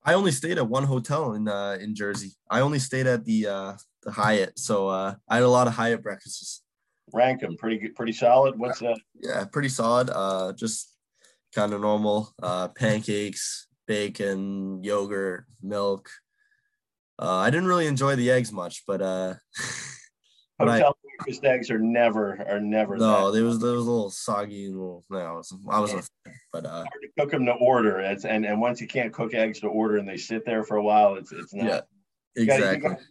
I 0.05 0.13
only 0.13 0.31
stayed 0.31 0.57
at 0.57 0.67
one 0.67 0.83
hotel 0.83 1.33
in 1.33 1.47
uh, 1.47 1.77
in 1.79 1.95
Jersey. 1.95 2.31
I 2.49 2.59
only 2.61 2.79
stayed 2.79 3.07
at 3.07 3.23
the 3.25 3.47
uh, 3.47 3.73
the 4.03 4.11
Hyatt, 4.11 4.59
so 4.59 4.87
uh, 4.87 5.15
I 5.29 5.35
had 5.35 5.43
a 5.43 5.49
lot 5.49 5.67
of 5.67 5.73
Hyatt 5.73 6.03
breakfasts. 6.03 6.63
Rank 7.13 7.41
them 7.41 7.55
pretty 7.57 7.77
good, 7.77 7.95
pretty 7.95 8.11
solid. 8.11 8.57
What's 8.57 8.79
that? 8.79 8.99
Yeah, 9.21 9.45
pretty 9.45 9.69
solid. 9.69 10.09
Uh, 10.09 10.53
just 10.53 10.93
kind 11.53 11.73
of 11.73 11.81
normal. 11.81 12.33
Uh, 12.41 12.69
pancakes, 12.69 13.67
bacon, 13.87 14.83
yogurt, 14.83 15.45
milk. 15.61 16.09
Uh, 17.19 17.37
I 17.37 17.49
didn't 17.49 17.67
really 17.67 17.87
enjoy 17.87 18.15
the 18.15 18.31
eggs 18.31 18.51
much, 18.51 18.83
but 18.87 19.01
uh, 19.01 19.35
hotel 20.59 20.97
breakfast 21.17 21.43
eggs 21.43 21.69
are 21.69 21.79
never 21.79 22.45
are 22.47 22.59
never. 22.59 22.97
No, 22.97 23.31
there 23.31 23.43
was 23.43 23.59
there 23.59 23.73
was 23.73 23.85
a 23.85 23.91
little 23.91 24.09
soggy 24.09 24.67
little. 24.67 25.03
No, 25.09 25.17
I 25.17 25.31
was 25.31 25.53
I 25.69 25.79
wasn't. 25.79 26.07
But 26.51 26.65
uh, 26.65 26.69
hard 26.69 26.87
to 27.01 27.09
cook 27.19 27.31
them 27.31 27.45
to 27.45 27.53
order. 27.53 27.99
It's 27.99 28.25
and 28.25 28.45
and 28.45 28.59
once 28.59 28.81
you 28.81 28.87
can't 28.87 29.13
cook 29.13 29.33
eggs 29.33 29.59
to 29.61 29.67
order 29.67 29.97
and 29.97 30.07
they 30.07 30.17
sit 30.17 30.45
there 30.45 30.63
for 30.63 30.77
a 30.77 30.83
while, 30.83 31.15
it's 31.15 31.31
it's 31.31 31.53
not. 31.53 31.65
Yeah, 31.65 31.81
exactly. 32.35 32.75
You, 32.75 32.81
gotta, 32.81 32.95
you, 32.95 32.95
go, 32.95 33.01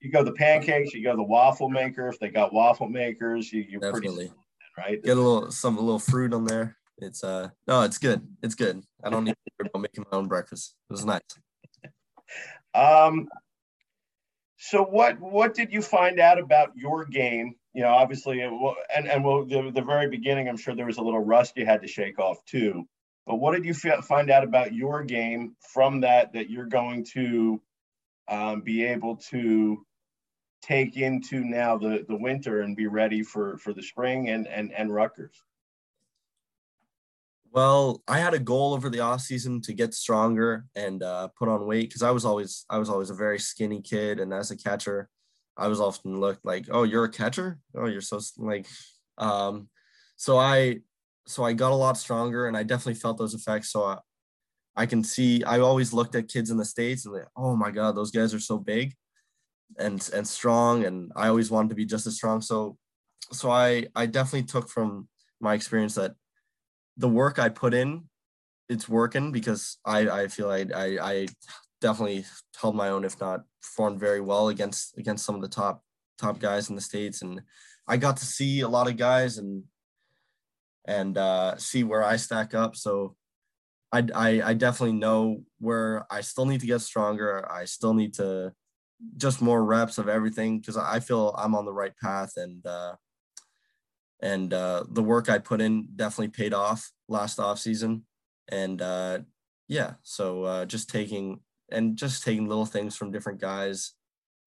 you 0.00 0.10
go 0.12 0.24
the 0.24 0.32
pancakes. 0.32 0.94
You 0.94 1.02
go 1.02 1.16
the 1.16 1.22
waffle 1.22 1.68
maker. 1.68 2.08
If 2.08 2.18
they 2.18 2.28
got 2.28 2.52
waffle 2.52 2.88
makers, 2.88 3.52
you, 3.52 3.64
you're 3.68 3.80
Definitely. 3.80 4.28
pretty 4.28 4.32
right. 4.78 5.02
Get 5.02 5.16
a 5.16 5.20
little 5.20 5.50
some 5.50 5.78
a 5.78 5.80
little 5.80 5.98
fruit 5.98 6.32
on 6.32 6.44
there. 6.44 6.76
It's 6.98 7.24
uh 7.24 7.48
no, 7.66 7.82
it's 7.82 7.98
good. 7.98 8.26
It's 8.42 8.54
good. 8.54 8.82
I 9.02 9.10
don't 9.10 9.24
need 9.24 9.32
to 9.32 9.52
worry 9.58 9.70
about 9.72 9.82
making 9.82 10.04
my 10.10 10.18
own 10.18 10.28
breakfast. 10.28 10.76
It 10.88 10.92
was 10.92 11.04
nice. 11.04 11.20
Um, 12.72 13.28
so 14.62 14.84
what 14.84 15.18
what 15.18 15.54
did 15.54 15.72
you 15.72 15.80
find 15.80 16.20
out 16.20 16.38
about 16.38 16.76
your 16.76 17.06
game? 17.06 17.54
You 17.72 17.82
know, 17.82 17.88
obviously, 17.88 18.42
and 18.42 19.08
and 19.08 19.24
well, 19.24 19.46
the, 19.46 19.70
the 19.74 19.80
very 19.80 20.10
beginning, 20.10 20.50
I'm 20.50 20.58
sure 20.58 20.74
there 20.74 20.84
was 20.84 20.98
a 20.98 21.02
little 21.02 21.24
rust 21.24 21.56
you 21.56 21.64
had 21.64 21.80
to 21.80 21.88
shake 21.88 22.18
off 22.18 22.44
too. 22.44 22.86
But 23.26 23.36
what 23.36 23.54
did 23.54 23.64
you 23.64 23.72
find 23.72 24.30
out 24.30 24.44
about 24.44 24.74
your 24.74 25.02
game 25.02 25.56
from 25.72 26.02
that 26.02 26.34
that 26.34 26.50
you're 26.50 26.66
going 26.66 27.06
to 27.14 27.62
um, 28.28 28.60
be 28.60 28.84
able 28.84 29.16
to 29.30 29.86
take 30.60 30.98
into 30.98 31.40
now 31.42 31.78
the 31.78 32.04
the 32.06 32.16
winter 32.16 32.60
and 32.60 32.76
be 32.76 32.86
ready 32.86 33.22
for 33.22 33.56
for 33.56 33.72
the 33.72 33.82
spring 33.82 34.28
and 34.28 34.46
and 34.46 34.74
and 34.74 34.92
Rutgers? 34.92 35.42
Well, 37.52 38.02
I 38.06 38.18
had 38.18 38.34
a 38.34 38.38
goal 38.38 38.74
over 38.74 38.88
the 38.88 39.00
off 39.00 39.22
season 39.22 39.60
to 39.62 39.72
get 39.72 39.92
stronger 39.94 40.66
and 40.76 41.02
uh, 41.02 41.28
put 41.36 41.48
on 41.48 41.66
weight 41.66 41.88
because 41.88 42.02
I 42.02 42.10
was 42.12 42.24
always 42.24 42.64
I 42.70 42.78
was 42.78 42.88
always 42.88 43.10
a 43.10 43.14
very 43.14 43.38
skinny 43.40 43.82
kid, 43.82 44.20
and 44.20 44.32
as 44.32 44.50
a 44.52 44.56
catcher, 44.56 45.08
I 45.56 45.66
was 45.68 45.80
often 45.80 46.20
looked 46.20 46.44
like, 46.44 46.66
oh, 46.70 46.84
you're 46.84 47.04
a 47.04 47.10
catcher, 47.10 47.58
oh, 47.76 47.86
you're 47.86 48.00
so 48.02 48.20
like, 48.38 48.66
um, 49.18 49.68
so 50.16 50.38
I 50.38 50.80
so 51.26 51.42
I 51.44 51.52
got 51.52 51.72
a 51.72 51.74
lot 51.74 51.98
stronger, 51.98 52.46
and 52.46 52.56
I 52.56 52.62
definitely 52.62 52.94
felt 53.00 53.18
those 53.18 53.34
effects. 53.34 53.72
So 53.72 53.84
I, 53.84 53.98
I 54.76 54.86
can 54.86 55.04
see 55.04 55.42
I 55.44 55.60
always 55.60 55.92
looked 55.92 56.14
at 56.14 56.28
kids 56.28 56.50
in 56.50 56.56
the 56.56 56.64
states 56.64 57.04
and 57.06 57.14
like, 57.14 57.26
oh 57.36 57.56
my 57.56 57.70
god, 57.72 57.96
those 57.96 58.12
guys 58.12 58.32
are 58.34 58.40
so 58.40 58.58
big 58.58 58.94
and 59.78 60.08
and 60.14 60.26
strong, 60.26 60.84
and 60.84 61.12
I 61.16 61.28
always 61.28 61.50
wanted 61.50 61.70
to 61.70 61.74
be 61.76 61.86
just 61.86 62.06
as 62.06 62.16
strong. 62.16 62.40
So 62.42 62.78
so 63.32 63.50
I 63.50 63.86
I 63.96 64.06
definitely 64.06 64.44
took 64.46 64.68
from 64.68 65.08
my 65.40 65.54
experience 65.54 65.94
that 65.94 66.14
the 67.00 67.08
work 67.08 67.38
I 67.38 67.48
put 67.48 67.72
in, 67.72 68.04
it's 68.68 68.88
working 68.88 69.32
because 69.32 69.78
I 69.84 70.08
I 70.08 70.28
feel 70.28 70.50
I 70.50 70.66
I, 70.74 70.86
I 71.12 71.26
definitely 71.80 72.24
held 72.60 72.76
my 72.76 72.90
own, 72.90 73.04
if 73.04 73.18
not 73.20 73.40
performed 73.62 73.98
very 73.98 74.20
well 74.20 74.48
against 74.48 74.96
against 74.98 75.24
some 75.24 75.34
of 75.34 75.40
the 75.40 75.48
top 75.48 75.82
top 76.18 76.38
guys 76.38 76.68
in 76.68 76.76
the 76.76 76.82
states, 76.82 77.22
and 77.22 77.40
I 77.88 77.96
got 77.96 78.18
to 78.18 78.26
see 78.26 78.60
a 78.60 78.68
lot 78.68 78.88
of 78.88 78.96
guys 78.96 79.38
and 79.38 79.64
and 80.86 81.16
uh, 81.16 81.56
see 81.56 81.84
where 81.84 82.04
I 82.04 82.16
stack 82.16 82.54
up. 82.54 82.76
So 82.76 83.16
I, 83.92 84.06
I 84.14 84.42
I 84.50 84.54
definitely 84.54 84.98
know 84.98 85.42
where 85.58 86.06
I 86.10 86.20
still 86.20 86.46
need 86.46 86.60
to 86.60 86.66
get 86.66 86.82
stronger. 86.82 87.50
I 87.50 87.64
still 87.64 87.94
need 87.94 88.14
to 88.14 88.52
just 89.16 89.40
more 89.40 89.64
reps 89.64 89.96
of 89.96 90.08
everything 90.08 90.60
because 90.60 90.76
I 90.76 91.00
feel 91.00 91.34
I'm 91.38 91.54
on 91.54 91.64
the 91.64 91.72
right 91.72 91.96
path 91.96 92.32
and 92.36 92.64
uh, 92.66 92.94
and 94.22 94.52
uh, 94.52 94.84
the 94.90 95.02
work 95.02 95.28
I 95.28 95.38
put 95.38 95.60
in 95.60 95.88
definitely 95.96 96.28
paid 96.28 96.54
off 96.54 96.90
last 97.08 97.38
off 97.38 97.58
season, 97.58 98.04
and 98.48 98.80
uh, 98.80 99.20
yeah, 99.68 99.94
so 100.02 100.44
uh, 100.44 100.64
just 100.64 100.90
taking 100.90 101.40
and 101.70 101.96
just 101.96 102.24
taking 102.24 102.48
little 102.48 102.66
things 102.66 102.96
from 102.96 103.12
different 103.12 103.40
guys, 103.40 103.94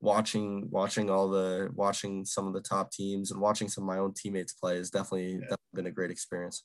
watching 0.02 0.68
watching 0.70 1.10
all 1.10 1.30
the 1.30 1.70
watching 1.74 2.26
some 2.26 2.48
of 2.48 2.54
the 2.54 2.62
top 2.62 2.92
teams 2.92 3.32
and 3.32 3.40
watching 3.40 3.70
some 3.70 3.84
of 3.84 3.88
my 3.88 3.98
own 3.98 4.14
teammates 4.14 4.54
play 4.54 4.78
has 4.78 4.90
definitely, 4.90 5.34
yeah. 5.34 5.40
definitely 5.40 5.74
been 5.74 5.88
a 5.88 5.92
great 5.92 6.12
experience. 6.12 6.64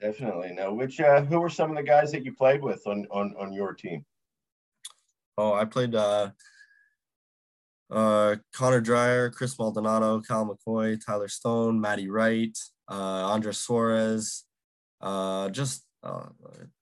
Definitely. 0.00 0.52
Now, 0.52 0.72
which 0.72 1.00
uh, 1.00 1.22
who 1.22 1.40
were 1.40 1.48
some 1.48 1.70
of 1.70 1.76
the 1.76 1.82
guys 1.82 2.12
that 2.12 2.24
you 2.24 2.32
played 2.32 2.62
with 2.62 2.86
on 2.86 3.06
on 3.10 3.34
on 3.38 3.52
your 3.52 3.74
team? 3.74 4.04
Oh, 5.36 5.52
I 5.52 5.64
played 5.64 5.94
uh, 5.94 6.30
uh, 7.90 8.36
Connor 8.52 8.80
Dwyer, 8.80 9.30
Chris 9.30 9.58
Maldonado, 9.58 10.20
Cal 10.20 10.46
McCoy, 10.46 10.98
Tyler 11.04 11.28
Stone, 11.28 11.80
Matty 11.80 12.08
Wright, 12.08 12.56
uh, 12.90 13.26
Andres 13.26 13.58
Suarez, 13.58 14.44
uh, 15.00 15.48
just 15.50 15.84
uh, 16.02 16.26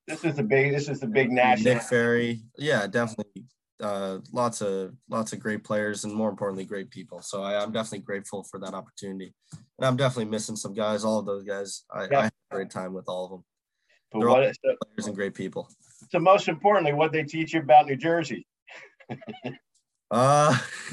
this 0.06 0.25
is 0.25 0.36
the 0.36 0.42
big 0.42 0.72
this 0.72 0.88
is 0.88 1.00
the 1.00 1.06
big 1.06 1.30
national 1.30 1.75
Nick 1.75 1.82
Ferry. 1.82 2.42
Yeah, 2.58 2.86
definitely. 2.86 3.44
Uh, 3.82 4.18
lots 4.32 4.62
of 4.62 4.94
lots 5.10 5.32
of 5.32 5.40
great 5.40 5.62
players 5.62 6.04
and 6.04 6.14
more 6.14 6.30
importantly 6.30 6.64
great 6.64 6.90
people. 6.90 7.20
So 7.20 7.42
I, 7.42 7.62
am 7.62 7.72
definitely 7.72 8.00
grateful 8.00 8.42
for 8.44 8.58
that 8.60 8.72
opportunity. 8.72 9.34
And 9.52 9.86
I'm 9.86 9.96
definitely 9.96 10.30
missing 10.30 10.56
some 10.56 10.72
guys. 10.72 11.04
All 11.04 11.18
of 11.18 11.26
those 11.26 11.44
guys, 11.44 11.84
I, 11.92 12.06
yeah. 12.10 12.18
I 12.18 12.22
had 12.22 12.32
a 12.50 12.54
great 12.54 12.70
time 12.70 12.94
with 12.94 13.04
all 13.08 13.25
of 13.25 13.30
them. 13.32 13.44
But 14.12 14.20
They're 14.20 14.28
what, 14.28 14.46
all 14.46 14.52
so, 14.52 14.76
players 14.86 15.06
and 15.08 15.16
great 15.16 15.34
people. 15.34 15.68
So 16.10 16.18
most 16.18 16.48
importantly, 16.48 16.94
what 16.94 17.12
they 17.12 17.25
teach 17.25 17.52
you 17.52 17.60
about 17.60 17.86
New 17.86 17.96
Jersey. 17.96 18.46
Uh, 20.10 20.56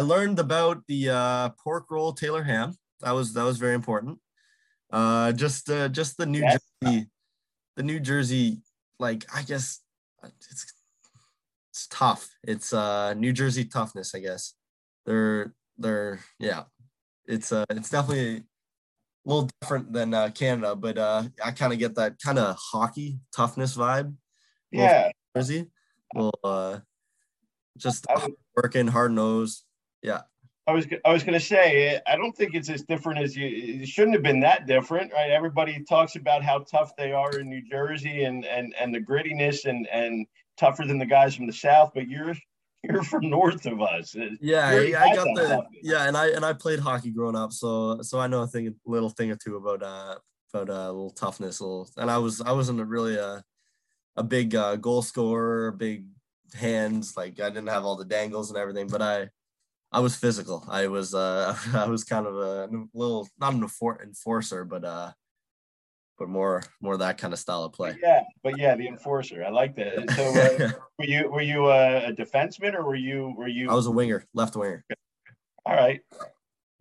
I 0.00 0.02
learned 0.02 0.38
about 0.38 0.86
the 0.88 1.10
uh, 1.10 1.50
pork 1.62 1.90
roll 1.90 2.14
Taylor 2.14 2.42
ham. 2.42 2.74
That 3.00 3.10
was 3.10 3.34
that 3.34 3.44
was 3.44 3.58
very 3.58 3.74
important. 3.74 4.18
Uh, 4.90 5.32
just 5.32 5.68
uh, 5.68 5.90
just 5.90 6.16
the 6.16 6.24
New 6.24 6.40
yes. 6.40 6.58
Jersey, 6.82 7.10
the 7.76 7.82
New 7.82 8.00
Jersey, 8.00 8.62
like 8.98 9.26
I 9.34 9.42
guess 9.42 9.80
it's 10.24 10.72
it's 11.68 11.86
tough. 11.88 12.30
It's 12.42 12.72
uh 12.72 13.12
New 13.12 13.34
Jersey 13.34 13.66
toughness, 13.66 14.14
I 14.14 14.20
guess. 14.20 14.54
They're 15.04 15.52
they're 15.76 16.20
yeah. 16.38 16.62
It's 17.26 17.52
uh 17.52 17.66
it's 17.68 17.90
definitely 17.90 18.36
a 18.36 18.42
little 19.26 19.50
different 19.60 19.92
than 19.92 20.14
uh, 20.14 20.30
Canada, 20.30 20.76
but 20.76 20.96
uh 20.96 21.24
I 21.44 21.50
kind 21.50 21.74
of 21.74 21.78
get 21.78 21.96
that 21.96 22.18
kind 22.24 22.38
of 22.38 22.56
hockey 22.58 23.18
toughness 23.36 23.76
vibe. 23.76 24.14
Yeah. 24.72 25.10
Jersey. 25.36 25.70
Well, 26.14 26.32
uh 26.42 26.78
just 27.76 28.06
working 28.56 28.86
hard 28.86 29.12
nose. 29.12 29.64
Yeah. 30.02 30.22
I 30.66 30.72
was 30.72 30.86
I 31.04 31.12
was 31.12 31.24
going 31.24 31.38
to 31.38 31.44
say 31.44 32.00
I 32.06 32.16
don't 32.16 32.36
think 32.36 32.54
it's 32.54 32.68
as 32.68 32.82
different 32.82 33.20
as 33.20 33.36
you. 33.36 33.46
It 33.82 33.88
shouldn't 33.88 34.14
have 34.14 34.22
been 34.22 34.40
that 34.40 34.66
different, 34.66 35.12
right? 35.12 35.30
Everybody 35.30 35.82
talks 35.88 36.16
about 36.16 36.44
how 36.44 36.60
tough 36.60 36.94
they 36.96 37.12
are 37.12 37.38
in 37.38 37.48
New 37.48 37.62
Jersey 37.68 38.24
and 38.24 38.44
and 38.44 38.74
and 38.78 38.94
the 38.94 39.00
grittiness 39.00 39.64
and 39.64 39.88
and 39.88 40.26
tougher 40.56 40.84
than 40.86 40.98
the 40.98 41.06
guys 41.06 41.34
from 41.34 41.46
the 41.46 41.52
South, 41.52 41.90
but 41.94 42.08
you're 42.08 42.34
you're 42.84 43.02
from 43.02 43.28
north 43.28 43.66
of 43.66 43.80
us. 43.80 44.14
Yeah, 44.40 44.68
I 44.68 45.14
got 45.14 45.24
the 45.24 45.64
yeah, 45.82 46.06
and 46.06 46.16
I 46.16 46.28
and 46.28 46.44
I 46.44 46.52
played 46.52 46.78
hockey 46.78 47.10
growing 47.10 47.36
up, 47.36 47.52
so 47.52 48.00
so 48.02 48.20
I 48.20 48.26
know 48.26 48.42
a 48.42 48.46
thing, 48.46 48.68
a 48.68 48.72
little 48.84 49.10
thing 49.10 49.30
or 49.30 49.36
two 49.36 49.56
about 49.56 49.82
uh 49.82 50.16
about 50.54 50.70
uh, 50.70 50.90
a 50.90 50.92
little 50.92 51.10
toughness, 51.10 51.60
a 51.60 51.64
little. 51.64 51.90
And 51.96 52.10
I 52.10 52.18
was 52.18 52.40
I 52.40 52.52
wasn't 52.52 52.86
really 52.86 53.16
a 53.16 53.42
a 54.16 54.22
big 54.22 54.54
uh, 54.54 54.76
goal 54.76 55.02
scorer, 55.02 55.72
big 55.72 56.04
hands. 56.54 57.16
Like 57.16 57.40
I 57.40 57.48
didn't 57.48 57.68
have 57.68 57.84
all 57.84 57.96
the 57.96 58.04
dangles 58.04 58.50
and 58.50 58.58
everything, 58.58 58.88
but 58.88 59.02
I 59.02 59.28
I 59.92 60.00
was 60.00 60.16
physical. 60.16 60.64
I 60.68 60.86
was 60.86 61.14
uh 61.14 61.56
I 61.74 61.86
was 61.86 62.04
kind 62.04 62.26
of 62.26 62.36
a 62.36 62.68
little 62.94 63.28
not 63.38 63.54
an 63.54 63.68
enforcer, 64.02 64.64
but 64.64 64.84
uh 64.84 65.12
but 66.18 66.28
more 66.28 66.62
more 66.80 66.96
that 66.98 67.18
kind 67.18 67.32
of 67.32 67.38
style 67.38 67.64
of 67.64 67.72
play. 67.72 67.96
Yeah, 68.02 68.22
but 68.42 68.58
yeah, 68.58 68.76
the 68.76 68.86
enforcer. 68.86 69.44
I 69.44 69.50
like 69.50 69.74
that. 69.76 70.10
So 70.10 70.66
uh, 70.66 70.70
were 70.98 71.04
you 71.04 71.30
were 71.30 71.42
you 71.42 71.68
a, 71.68 72.08
a 72.08 72.12
defenseman 72.12 72.74
or 72.74 72.84
were 72.84 72.94
you 72.96 73.34
were 73.36 73.48
you? 73.48 73.70
I 73.70 73.74
was 73.74 73.86
a 73.86 73.90
winger, 73.90 74.24
left 74.34 74.56
winger. 74.56 74.84
All 75.66 75.74
right 75.74 76.00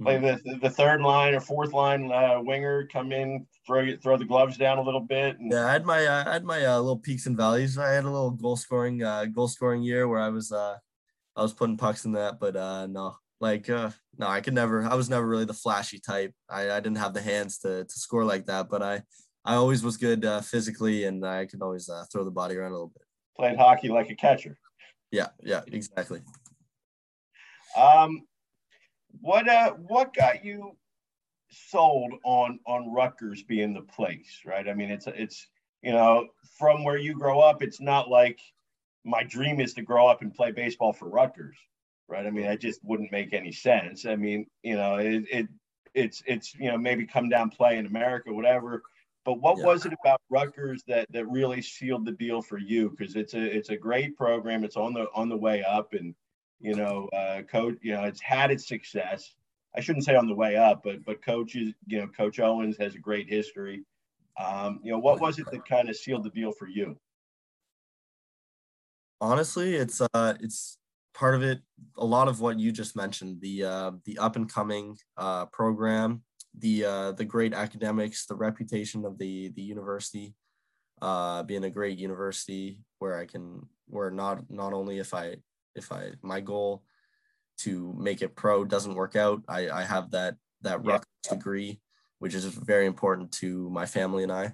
play 0.02 0.18
the 0.18 0.58
the 0.62 0.70
third 0.70 1.02
line 1.02 1.34
or 1.34 1.42
fourth 1.42 1.74
line 1.74 2.12
uh, 2.12 2.40
winger, 2.42 2.88
come 2.88 3.12
in, 3.12 3.46
throw 3.66 3.96
throw 3.98 4.18
the 4.18 4.26
gloves 4.26 4.58
down 4.58 4.78
a 4.78 4.82
little 4.82 5.02
bit. 5.02 5.38
And... 5.40 5.52
Yeah, 5.52 5.66
I 5.66 5.72
had 5.72 5.86
my 5.86 6.06
uh, 6.06 6.24
I 6.28 6.34
had 6.34 6.44
my 6.44 6.66
uh, 6.66 6.78
little 6.78 6.98
peaks 6.98 7.26
and 7.26 7.38
valleys. 7.38 7.78
I 7.78 7.92
had 7.92 8.06
a 8.06 8.10
little 8.10 8.32
goal 8.32 8.56
scoring 8.56 9.04
uh, 9.04 9.26
goal 9.26 9.48
scoring 9.48 9.84
year 9.84 10.08
where 10.08 10.20
I 10.20 10.30
was 10.30 10.52
uh, 10.52 10.78
I 11.40 11.42
was 11.42 11.54
putting 11.54 11.78
pucks 11.78 12.04
in 12.04 12.12
that, 12.12 12.38
but 12.38 12.58
uh, 12.58 12.86
no, 12.88 13.16
like 13.40 13.70
uh, 13.70 13.92
no, 14.18 14.28
I 14.28 14.42
could 14.42 14.54
never. 14.54 14.84
I 14.84 14.96
was 14.96 15.10
never 15.10 15.26
really 15.26 15.46
the 15.46 15.54
flashy 15.54 15.98
type. 15.98 16.34
I, 16.50 16.70
I 16.70 16.82
didn't 16.82 16.98
have 16.98 17.14
the 17.14 17.22
hands 17.22 17.60
to 17.60 17.86
to 17.86 18.00
score 18.00 18.26
like 18.26 18.46
that, 18.48 18.70
but 18.70 18.84
I 18.84 19.02
I 19.46 19.56
always 19.56 19.82
was 19.82 19.96
good 19.96 20.26
uh, 20.26 20.42
physically, 20.42 21.06
and 21.06 21.26
I 21.26 21.46
could 21.46 21.62
always 21.62 21.88
uh, 21.88 22.04
throw 22.12 22.26
the 22.26 22.32
body 22.32 22.56
around 22.56 22.72
a 22.72 22.76
little 22.76 22.92
bit. 22.94 23.04
Played 23.38 23.58
hockey 23.58 23.88
like 23.88 24.10
a 24.10 24.16
catcher. 24.16 24.58
Yeah, 25.12 25.28
yeah, 25.42 25.62
exactly. 25.68 26.22
Um, 27.78 28.28
what 29.22 29.48
uh 29.48 29.72
what 29.88 30.14
got 30.14 30.44
you 30.44 30.76
sold 31.50 32.16
on 32.26 32.60
on 32.68 32.92
Rutgers 32.92 33.44
being 33.44 33.74
the 33.74 33.82
place, 33.84 34.42
right? 34.46 34.68
I 34.68 34.74
mean, 34.74 34.90
it's 34.90 35.08
it's 35.08 35.48
you 35.84 35.94
know 35.94 36.28
from 36.58 36.84
where 36.84 36.98
you 36.98 37.14
grow 37.14 37.40
up, 37.40 37.64
it's 37.64 37.80
not 37.80 38.10
like 38.10 38.42
my 39.10 39.24
dream 39.24 39.60
is 39.60 39.74
to 39.76 39.82
grow 39.82 40.08
up 40.08 40.22
and 40.22 40.34
play 40.34 40.52
baseball 40.52 40.94
for 40.94 41.10
Rutgers, 41.10 41.58
right? 42.08 42.26
I 42.26 42.32
mean, 42.32 42.46
that 42.46 42.60
just 42.60 42.84
wouldn't 42.84 43.12
make 43.12 43.34
any 43.34 43.52
sense. 43.52 44.06
I 44.06 44.16
mean, 44.16 44.46
you 44.64 44.76
know, 44.76 44.96
it, 44.96 45.26
it 45.32 45.48
it's 45.94 46.24
it's 46.26 46.54
you 46.56 46.70
know 46.72 46.78
maybe 46.78 47.06
come 47.06 47.30
down 47.30 47.50
play 47.50 47.78
in 47.78 47.86
America, 47.86 48.34
whatever. 48.34 48.84
But 49.26 49.42
what 49.42 49.58
yeah. 49.58 49.66
was 49.66 49.86
it 49.86 49.94
about 50.02 50.22
Rutgers 50.30 50.84
that 50.88 51.08
that 51.12 51.30
really 51.30 51.62
sealed 51.62 52.06
the 52.06 52.12
deal 52.12 52.42
for 52.42 52.58
you? 52.58 52.90
Because 52.90 53.16
it's 53.16 53.34
a 53.34 53.42
it's 53.42 53.70
a 53.70 53.78
great 53.78 54.16
program. 54.16 54.64
It's 54.64 54.78
on 54.78 54.94
the 54.94 55.08
on 55.14 55.30
the 55.30 55.38
way 55.38 55.64
up, 55.64 55.94
and 55.94 56.16
you 56.60 56.76
know, 56.76 57.08
uh, 57.14 57.42
coach, 57.44 57.78
you 57.82 57.94
know, 57.94 58.04
it's 58.04 58.22
had 58.22 58.52
its 58.52 58.68
success. 58.68 59.34
I 59.76 59.82
shouldn't 59.82 60.06
say 60.06 60.16
on 60.16 60.28
the 60.28 60.36
way 60.36 60.56
up, 60.56 60.82
but 60.84 61.04
but 61.06 61.24
coaches, 61.24 61.74
you 61.88 62.00
know, 62.00 62.08
Coach 62.08 62.40
Owens 62.40 62.78
has 62.78 62.96
a 62.96 63.00
great 63.00 63.30
history. 63.30 63.84
Um, 64.40 64.80
you 64.84 64.92
know, 64.92 65.00
what 65.00 65.20
was 65.20 65.38
it 65.38 65.48
that 65.52 65.66
kind 65.66 65.90
of 65.90 65.98
sealed 65.98 66.24
the 66.24 66.30
deal 66.30 66.52
for 66.52 66.68
you? 66.68 66.98
Honestly, 69.22 69.76
it's 69.76 70.02
uh, 70.02 70.34
it's 70.40 70.78
part 71.14 71.36
of 71.36 71.44
it. 71.44 71.60
A 71.98 72.06
lot 72.06 72.28
of 72.28 72.40
what 72.40 72.60
you 72.60 72.72
just 72.72 72.96
mentioned, 72.96 73.42
the 73.42 73.64
uh, 73.64 73.92
the 74.06 74.18
up 74.18 74.36
and 74.36 74.52
coming 74.52 74.98
uh, 75.18 75.46
program, 75.48 76.24
the 76.58 76.86
uh, 76.86 77.12
the 77.12 77.26
great 77.26 77.54
academics, 77.54 78.26
the 78.26 78.36
reputation 78.36 79.06
of 79.06 79.18
the 79.18 79.50
the 79.50 79.62
university, 79.62 80.36
uh, 81.02 81.44
being 81.44 81.66
a 81.66 81.70
great 81.70 81.98
university 81.98 82.82
where 83.00 83.18
I 83.18 83.26
can 83.26 83.68
where 83.88 84.12
not 84.12 84.50
not 84.50 84.74
only 84.74 85.00
if 85.00 85.14
I 85.14 85.38
if 85.76 85.92
I 85.92 86.12
my 86.22 86.40
goal 86.40 86.84
to 87.60 87.94
make 87.98 88.22
it 88.22 88.36
pro 88.36 88.64
doesn't 88.64 88.96
work 88.96 89.16
out, 89.16 89.42
I, 89.48 89.70
I 89.70 89.84
have 89.84 90.12
that 90.12 90.36
that 90.62 90.80
yeah. 90.86 91.00
degree, 91.30 91.82
which 92.20 92.34
is 92.34 92.46
very 92.46 92.86
important 92.86 93.32
to 93.34 93.70
my 93.70 93.86
family 93.86 94.24
and 94.24 94.32
I. 94.32 94.54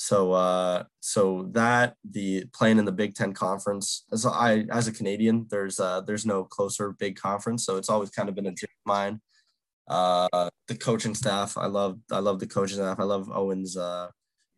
So 0.00 0.30
uh, 0.30 0.84
so 1.00 1.48
that 1.54 1.96
the 2.08 2.44
playing 2.54 2.78
in 2.78 2.84
the 2.84 2.92
Big 2.92 3.16
Ten 3.16 3.32
conference 3.32 4.04
as 4.12 4.24
I 4.24 4.64
as 4.70 4.86
a 4.86 4.92
Canadian, 4.92 5.48
there's 5.50 5.80
uh, 5.80 6.02
there's 6.02 6.24
no 6.24 6.44
closer 6.44 6.92
big 6.92 7.16
conference, 7.16 7.66
so 7.66 7.76
it's 7.76 7.88
always 7.90 8.08
kind 8.08 8.28
of 8.28 8.36
been 8.36 8.46
a 8.46 8.52
dream 8.52 8.70
of 8.70 8.86
mine. 8.86 9.20
Uh, 9.88 10.50
the 10.68 10.76
coaching 10.76 11.16
staff, 11.16 11.58
I 11.58 11.66
love 11.66 11.98
I 12.12 12.20
love 12.20 12.38
the 12.38 12.46
coaching 12.46 12.76
staff. 12.76 13.00
I 13.00 13.02
love 13.02 13.28
Owen's 13.28 13.76
uh, 13.76 14.10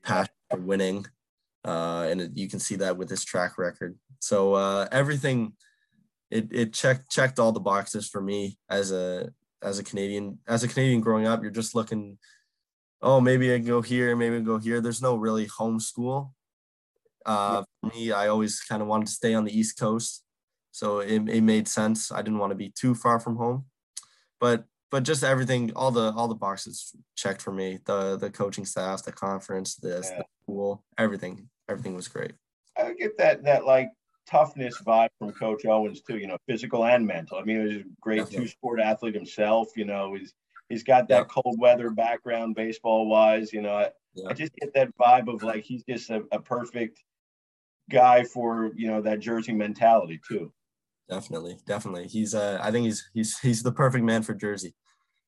passion 0.04 0.34
for 0.50 0.60
winning, 0.60 1.06
uh, 1.64 2.06
and 2.10 2.20
it, 2.20 2.32
you 2.34 2.46
can 2.46 2.60
see 2.60 2.76
that 2.76 2.98
with 2.98 3.08
his 3.08 3.24
track 3.24 3.56
record. 3.56 3.98
So 4.18 4.52
uh, 4.52 4.88
everything, 4.92 5.54
it 6.30 6.48
it 6.50 6.74
checked 6.74 7.10
checked 7.10 7.38
all 7.38 7.52
the 7.52 7.60
boxes 7.60 8.06
for 8.06 8.20
me 8.20 8.58
as 8.68 8.92
a 8.92 9.30
as 9.62 9.78
a 9.78 9.84
Canadian 9.84 10.38
as 10.46 10.64
a 10.64 10.68
Canadian 10.68 11.00
growing 11.00 11.26
up. 11.26 11.40
You're 11.40 11.50
just 11.50 11.74
looking, 11.74 12.18
oh 13.02 13.20
maybe 13.20 13.52
I 13.52 13.58
go 13.58 13.82
here, 13.82 14.14
maybe 14.16 14.36
I 14.36 14.40
go 14.40 14.58
here. 14.58 14.80
There's 14.80 15.02
no 15.02 15.16
really 15.16 15.46
home 15.46 15.80
school. 15.80 16.34
Uh, 17.26 17.62
for 17.82 17.90
me, 17.94 18.12
I 18.12 18.28
always 18.28 18.60
kind 18.60 18.80
of 18.80 18.88
wanted 18.88 19.06
to 19.06 19.12
stay 19.12 19.34
on 19.34 19.44
the 19.44 19.56
East 19.56 19.78
Coast, 19.78 20.24
so 20.70 21.00
it, 21.00 21.28
it 21.28 21.42
made 21.42 21.68
sense. 21.68 22.10
I 22.10 22.22
didn't 22.22 22.38
want 22.38 22.50
to 22.50 22.56
be 22.56 22.70
too 22.70 22.94
far 22.94 23.20
from 23.20 23.36
home, 23.36 23.66
but 24.40 24.64
but 24.90 25.04
just 25.04 25.22
everything, 25.22 25.72
all 25.76 25.90
the 25.90 26.12
all 26.12 26.28
the 26.28 26.34
boxes 26.34 26.94
checked 27.16 27.42
for 27.42 27.52
me. 27.52 27.78
The 27.84 28.16
the 28.16 28.30
coaching 28.30 28.64
staff, 28.64 29.04
the 29.04 29.12
conference, 29.12 29.76
this, 29.76 30.08
yeah. 30.10 30.18
the 30.18 30.24
school, 30.42 30.84
everything, 30.98 31.48
everything 31.68 31.94
was 31.94 32.08
great. 32.08 32.32
I 32.76 32.92
get 32.94 33.16
that 33.18 33.44
that 33.44 33.66
like 33.66 33.90
toughness 34.26 34.80
vibe 34.80 35.10
from 35.18 35.32
Coach 35.32 35.64
Owens 35.64 36.00
too. 36.00 36.18
You 36.18 36.26
know, 36.26 36.38
physical 36.48 36.84
and 36.84 37.06
mental. 37.06 37.38
I 37.38 37.42
mean, 37.42 37.60
he 37.60 37.66
was 37.66 37.76
a 37.76 37.84
great 38.00 38.28
two 38.30 38.48
sport 38.48 38.80
athlete 38.80 39.14
himself. 39.14 39.68
You 39.76 39.84
know, 39.84 40.14
he's 40.14 40.32
he's 40.70 40.82
got 40.82 41.08
that 41.08 41.18
yeah. 41.18 41.24
cold 41.24 41.60
weather 41.60 41.90
background, 41.90 42.54
baseball 42.54 43.06
wise. 43.06 43.52
You 43.52 43.60
know, 43.60 43.74
I, 43.74 43.90
yeah. 44.14 44.28
I 44.28 44.32
just 44.32 44.54
get 44.54 44.72
that 44.74 44.96
vibe 44.96 45.32
of 45.32 45.42
like 45.42 45.64
he's 45.64 45.84
just 45.84 46.08
a, 46.08 46.22
a 46.32 46.40
perfect 46.40 47.02
guy 47.90 48.24
for 48.24 48.70
you 48.74 48.88
know 48.88 49.02
that 49.02 49.20
Jersey 49.20 49.52
mentality 49.52 50.18
too. 50.26 50.50
Definitely, 51.10 51.58
definitely. 51.66 52.06
He's 52.06 52.34
uh 52.34 52.58
I 52.62 52.70
think 52.70 52.86
he's 52.86 53.10
he's 53.12 53.38
he's 53.40 53.62
the 53.62 53.72
perfect 53.72 54.04
man 54.04 54.22
for 54.22 54.32
Jersey. 54.32 54.74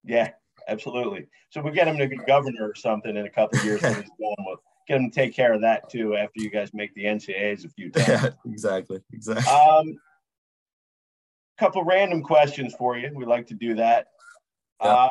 Yeah, 0.04 0.30
absolutely. 0.68 1.26
So 1.50 1.61
we 1.61 1.72
get 1.72 1.88
him 1.88 1.99
to 1.99 2.08
be 2.08 2.16
governor 2.16 2.68
or 2.68 2.75
something 2.75 3.16
in 3.16 3.26
a 3.26 3.30
couple 3.30 3.62
years. 3.64 3.80
he's 3.80 3.94
going 4.18 4.37
with 4.38 4.61
get 4.88 4.99
him 4.99 5.11
to 5.11 5.14
take 5.14 5.34
care 5.34 5.52
of 5.52 5.61
that 5.61 5.88
too 5.90 6.16
after 6.16 6.40
you 6.40 6.50
guys 6.50 6.72
make 6.72 6.94
the 6.94 7.04
NCAAs 7.04 7.64
a 7.64 7.68
few 7.68 7.90
times. 7.90 8.08
Yeah, 8.08 8.28
exactly, 8.46 9.00
exactly. 9.12 9.52
Um, 9.52 9.99
couple 11.58 11.84
random 11.84 12.22
questions 12.22 12.75
for 12.75 12.96
you. 12.96 13.11
We 13.14 13.25
like 13.25 13.46
to 13.49 13.54
do 13.54 13.75
that. 13.75 14.08
Yeah. 14.82 14.88
Uh, 14.88 15.08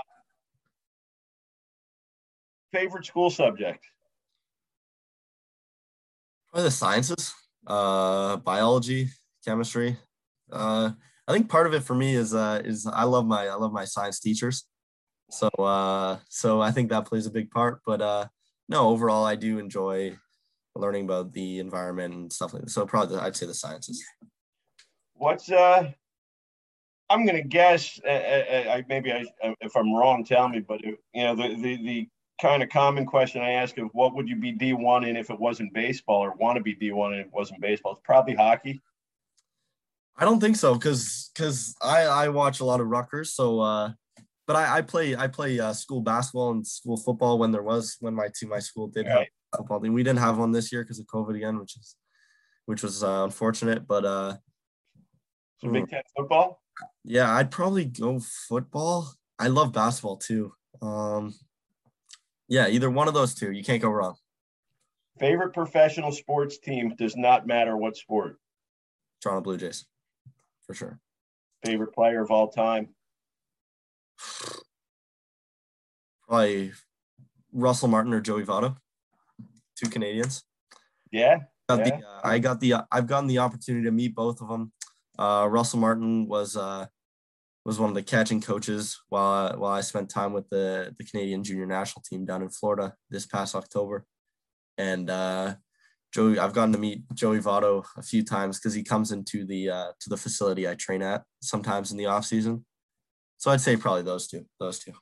favorite 2.72 3.06
school 3.06 3.30
subject? 3.30 3.86
Probably 6.50 6.68
the 6.68 6.72
sciences, 6.72 7.34
uh, 7.68 8.38
biology, 8.38 9.10
chemistry. 9.46 9.98
Uh, 10.52 10.92
I 11.28 11.34
think 11.34 11.50
part 11.50 11.68
of 11.68 11.74
it 11.74 11.84
for 11.84 11.96
me 11.96 12.16
is 12.16 12.34
uh, 12.34 12.62
is 12.66 12.86
I 12.86 13.04
love 13.04 13.26
my 13.26 13.48
I 13.48 13.56
love 13.56 13.72
my 13.72 13.86
science 13.86 14.20
teachers. 14.20 14.66
So 15.30 15.48
uh, 15.60 16.18
so 16.30 16.62
I 16.62 16.72
think 16.72 16.90
that 16.90 17.06
plays 17.06 17.26
a 17.26 17.32
big 17.32 17.52
part. 17.52 17.82
But 17.86 18.02
uh, 18.02 18.28
no, 18.68 18.90
overall, 18.90 19.26
I 19.26 19.36
do 19.36 19.60
enjoy 19.60 20.18
learning 20.76 21.06
about 21.06 21.34
the 21.34 21.60
environment 21.60 22.14
and 22.14 22.34
stuff 22.34 22.54
like 22.54 22.64
that. 22.64 22.70
So 22.70 22.86
probably 22.86 23.18
I'd 23.18 23.36
say 23.36 23.46
the 23.46 23.54
sciences. 23.54 24.04
What's 25.14 25.52
uh? 25.52 25.92
I'm 27.10 27.26
gonna 27.26 27.44
guess. 27.44 28.00
Uh, 28.06 28.10
uh, 28.10 28.64
uh 28.70 28.82
maybe 28.88 29.12
I, 29.12 29.26
if 29.62 29.76
I'm 29.76 29.94
wrong, 29.94 30.24
tell 30.24 30.50
me. 30.50 30.60
But 30.60 30.82
you 30.82 30.98
know, 31.16 31.36
the, 31.36 31.56
the 31.56 31.78
the 31.78 32.10
kind 32.42 32.64
of 32.64 32.70
common 32.70 33.06
question 33.06 33.42
I 33.42 33.52
ask 33.52 33.78
of 33.78 33.90
what 33.94 34.16
would 34.16 34.28
you 34.28 34.36
be 34.36 34.52
D1 34.52 35.08
in 35.08 35.16
if 35.16 35.30
it 35.30 35.40
wasn't 35.40 35.74
baseball, 35.74 36.24
or 36.24 36.34
want 36.34 36.58
to 36.58 36.64
be 36.64 36.76
D1 36.76 37.20
if 37.20 37.28
it 37.28 37.34
wasn't 37.34 37.62
baseball? 37.62 37.94
It's 37.94 38.02
probably 38.04 38.34
hockey. 38.34 38.82
I 40.18 40.26
don't 40.26 40.40
think 40.40 40.56
so, 40.56 40.78
cause 40.78 41.32
cause 41.36 41.76
I 41.82 42.04
I 42.04 42.30
watch 42.30 42.60
a 42.60 42.66
lot 42.66 42.82
of 42.82 42.88
Rutgers, 42.88 43.34
so 43.34 43.60
uh, 43.60 43.92
but 44.46 44.56
I, 44.56 44.78
I 44.78 44.82
play 44.82 45.16
I 45.16 45.28
play 45.28 45.60
uh, 45.60 45.74
school 45.74 46.02
basketball 46.02 46.52
and 46.52 46.68
school 46.68 46.98
football 46.98 47.40
when 47.40 47.52
there 47.52 47.64
was 47.64 47.96
when 48.00 48.14
my 48.14 48.30
team 48.36 48.50
my 48.50 48.60
school 48.60 48.88
did 48.88 49.08
right. 49.08 49.20
have 49.20 49.28
football 49.58 49.80
team. 49.80 49.94
We 49.94 50.04
didn't 50.04 50.20
have 50.20 50.38
one 50.38 50.52
this 50.52 50.72
year 50.72 50.84
because 50.84 51.00
of 51.00 51.06
COVID 51.06 51.36
again, 51.36 51.60
which 51.60 51.78
is 51.78 51.96
which 52.66 52.84
was 52.84 53.04
uh, 53.04 53.24
unfortunate. 53.24 53.88
But 53.88 54.06
uh, 54.06 54.36
so 55.60 55.70
Big 55.70 55.88
Ten 55.88 56.02
football. 56.18 56.62
Yeah, 57.04 57.34
I'd 57.34 57.52
probably 57.52 57.86
go 57.86 58.20
football. 58.20 59.14
I 59.40 59.48
love 59.48 59.72
basketball 59.72 60.18
too. 60.18 60.54
Um, 60.82 61.34
yeah, 62.52 62.68
either 62.68 62.90
one 62.90 63.08
of 63.08 63.14
those 63.14 63.34
two. 63.34 63.52
You 63.52 63.64
can't 63.64 63.82
go 63.82 63.90
wrong. 63.90 64.16
Favorite 65.20 65.54
professional 65.54 66.12
sports 66.12 66.58
team 66.58 66.94
does 66.98 67.16
not 67.16 67.48
matter 67.48 67.78
what 67.78 67.96
sport. 67.96 68.40
Toronto 69.22 69.42
Blue 69.42 69.56
Jays, 69.58 69.86
for 70.68 70.74
sure. 70.74 71.00
Favorite 71.64 71.94
player 71.94 72.22
of 72.22 72.30
all 72.30 72.50
time. 72.50 72.90
Probably 76.28 76.74
Russell 77.54 77.88
Martin 77.88 78.14
or 78.14 78.20
Joey 78.20 78.44
Votto, 78.44 78.76
two 79.78 79.90
Canadians. 79.90 80.44
Yeah. 81.10 81.38
Got 81.70 81.80
yeah. 81.80 82.00
The, 82.00 82.06
uh, 82.06 82.20
I 82.22 82.40
got 82.40 82.60
the 82.60 82.74
I've 82.92 83.08
gotten 83.08 83.28
the 83.28 83.38
opportunity 83.38 83.86
to 83.86 83.92
meet 83.92 84.14
both 84.14 84.42
of 84.42 84.50
them. 84.50 84.74
Uh, 85.18 85.48
Russell 85.50 85.80
Martin 85.80 86.28
was 86.28 86.58
uh, 86.58 86.88
was 87.66 87.80
one 87.80 87.90
of 87.90 87.96
the 87.96 88.04
catching 88.04 88.42
coaches 88.42 89.00
while 89.10 89.58
while 89.58 89.72
I 89.72 89.82
spent 89.82 90.10
time 90.10 90.34
with 90.34 90.50
the 90.50 90.94
the 90.98 91.04
Canadian 91.04 91.44
junior 91.44 91.66
national 91.66 92.04
team 92.04 92.26
down 92.26 92.42
in 92.42 92.50
Florida 92.50 92.96
this 93.10 93.26
past 93.26 93.56
October, 93.56 94.06
and 94.78 95.10
uh, 95.10 95.56
Joey 96.14 96.40
I've 96.40 96.54
gotten 96.54 96.74
to 96.74 96.80
meet 96.80 97.04
Joey 97.14 97.40
Votto 97.40 97.86
a 97.98 98.02
few 98.02 98.24
times 98.24 98.60
because 98.60 98.74
he 98.74 98.84
comes 98.84 99.12
into 99.12 99.46
the 99.46 99.70
uh, 99.70 99.92
to 100.00 100.10
the 100.10 100.18
facility 100.18 100.68
I 100.68 100.76
train 100.76 101.02
at 101.02 101.24
sometimes 101.42 101.92
in 101.92 101.98
the 101.98 102.08
off 102.08 102.26
season, 102.26 102.66
so 103.38 103.52
I'd 103.52 103.62
say 103.62 103.78
probably 103.78 104.04
those 104.04 104.28
two. 104.28 104.46
Those 104.60 104.80
two. 104.80 104.94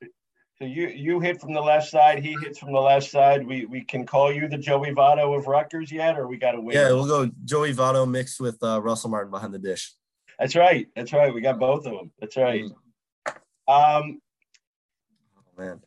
So 0.61 0.65
you 0.65 0.89
you 0.89 1.21
hit 1.21 1.39
from 1.39 1.53
the 1.53 1.61
left 1.61 1.89
side, 1.89 2.19
he 2.21 2.35
hits 2.43 2.59
from 2.59 2.73
the 2.73 2.81
left 2.81 3.09
side. 3.09 3.47
We 3.47 3.65
we 3.65 3.85
can 3.85 4.05
call 4.05 4.33
you 4.33 4.49
the 4.49 4.57
Joey 4.57 4.91
Votto 4.91 5.37
of 5.37 5.47
Rutgers 5.47 5.89
yet, 5.89 6.19
or 6.19 6.27
we 6.27 6.37
got 6.37 6.51
to 6.51 6.59
wait. 6.59 6.75
Yeah, 6.75 6.89
we'll 6.89 7.07
go 7.07 7.31
Joey 7.45 7.73
Votto 7.73 8.09
mixed 8.09 8.41
with 8.41 8.61
uh, 8.61 8.81
Russell 8.81 9.09
Martin 9.09 9.31
behind 9.31 9.53
the 9.53 9.59
dish. 9.59 9.93
That's 10.39 10.55
right. 10.55 10.87
That's 10.95 11.11
right. 11.11 11.33
We 11.33 11.41
got 11.41 11.59
both 11.59 11.85
of 11.85 11.91
them. 11.91 12.11
That's 12.19 12.37
right. 12.37 12.63
Mm. 12.63 13.33
Um, 13.67 14.21
oh, 15.37 15.61
man, 15.61 15.81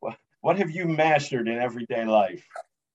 what 0.00 0.16
what 0.42 0.58
have 0.58 0.70
you 0.70 0.86
mastered 0.86 1.48
in 1.48 1.58
everyday 1.58 2.04
life? 2.04 2.44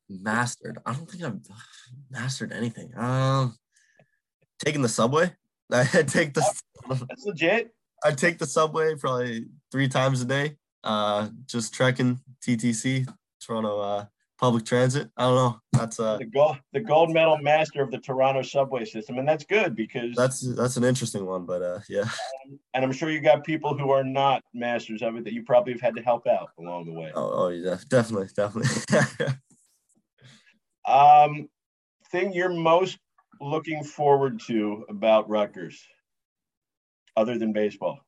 Mastered? 0.07 0.77
I 0.85 0.93
don't 0.93 1.09
think 1.09 1.23
I've 1.23 1.39
mastered 2.11 2.51
anything. 2.51 2.91
Um, 2.95 3.57
taking 4.63 4.83
the 4.83 4.89
subway. 4.89 5.33
I 5.71 5.83
take 5.83 6.33
the. 6.33 6.45
That's 6.89 7.25
legit. 7.25 7.73
I 8.03 8.11
take 8.11 8.37
the 8.37 8.45
subway 8.45 8.95
probably 8.95 9.47
three 9.71 9.87
times 9.87 10.21
a 10.21 10.25
day. 10.25 10.57
Uh, 10.83 11.29
just 11.45 11.73
trekking 11.73 12.19
TTC, 12.45 13.07
Toronto 13.39 13.79
uh, 13.79 14.05
Public 14.41 14.65
Transit. 14.65 15.09
I 15.15 15.23
don't 15.23 15.35
know. 15.35 15.61
That's 15.71 15.99
uh 15.99 16.17
the 16.17 16.25
gold 16.25 16.57
the 16.73 16.79
gold 16.81 17.11
medal 17.11 17.37
master 17.37 17.81
of 17.81 17.91
the 17.91 17.99
Toronto 17.99 18.41
subway 18.41 18.83
system, 18.85 19.19
and 19.19 19.27
that's 19.27 19.45
good 19.45 19.75
because 19.75 20.15
that's 20.15 20.41
that's 20.55 20.77
an 20.77 20.83
interesting 20.83 21.25
one. 21.25 21.45
But 21.45 21.61
uh, 21.61 21.79
yeah. 21.87 22.01
Um, 22.01 22.59
and 22.73 22.83
I'm 22.83 22.91
sure 22.91 23.09
you 23.09 23.21
got 23.21 23.43
people 23.43 23.77
who 23.77 23.91
are 23.91 24.03
not 24.03 24.43
masters 24.53 25.01
of 25.01 25.15
it 25.15 25.23
that 25.23 25.33
you 25.33 25.43
probably 25.43 25.73
have 25.73 25.81
had 25.81 25.95
to 25.95 26.01
help 26.01 26.27
out 26.27 26.49
along 26.59 26.85
the 26.85 26.93
way. 26.93 27.11
Oh, 27.15 27.31
oh 27.33 27.47
yeah, 27.49 27.77
definitely, 27.87 28.29
definitely. 28.35 28.71
um, 30.87 31.47
thing 32.11 32.33
you're 32.33 32.49
most 32.49 32.97
looking 33.39 33.83
forward 33.83 34.41
to 34.47 34.85
about 34.89 35.29
Rutgers? 35.29 35.81
other 37.15 37.37
than 37.37 37.53
baseball? 37.53 37.99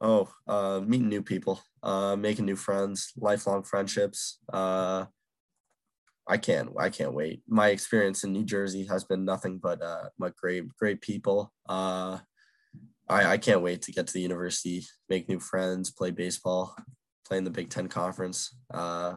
Oh, 0.00 0.28
uh, 0.48 0.80
meeting 0.84 1.08
new 1.08 1.22
people, 1.22 1.60
uh, 1.82 2.16
making 2.16 2.46
new 2.46 2.56
friends, 2.56 3.12
lifelong 3.16 3.62
friendships. 3.62 4.38
Uh, 4.52 5.06
I 6.28 6.36
can't, 6.36 6.70
I 6.78 6.88
can't 6.88 7.14
wait. 7.14 7.42
My 7.48 7.68
experience 7.68 8.22
in 8.22 8.32
New 8.32 8.44
Jersey 8.44 8.86
has 8.86 9.04
been 9.04 9.24
nothing 9.24 9.58
but 9.58 9.82
uh, 9.82 10.08
great, 10.36 10.68
great 10.76 11.00
people. 11.00 11.52
Uh, 11.68 12.18
I, 13.08 13.32
I 13.32 13.38
can't 13.38 13.62
wait 13.62 13.82
to 13.82 13.92
get 13.92 14.06
to 14.06 14.12
the 14.12 14.20
university, 14.20 14.84
make 15.08 15.28
new 15.28 15.40
friends, 15.40 15.90
play 15.90 16.10
baseball, 16.10 16.76
play 17.26 17.38
in 17.38 17.44
the 17.44 17.50
Big 17.50 17.70
Ten 17.70 17.88
conference. 17.88 18.54
Uh, 18.72 19.16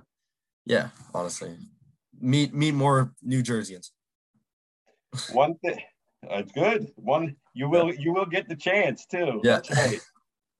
yeah, 0.66 0.90
honestly, 1.14 1.56
meet 2.20 2.54
meet 2.54 2.74
more 2.74 3.14
New 3.22 3.44
Jerseyans. 3.44 3.92
One 5.32 5.56
thing, 5.60 5.80
that's 6.28 6.52
good. 6.52 6.88
One 6.96 7.36
you 7.54 7.70
will 7.70 7.94
you 7.94 8.12
will 8.12 8.26
get 8.26 8.50
the 8.50 8.56
chance 8.56 9.06
too. 9.06 9.42
Yeah. 9.44 9.62
Right. 9.76 10.00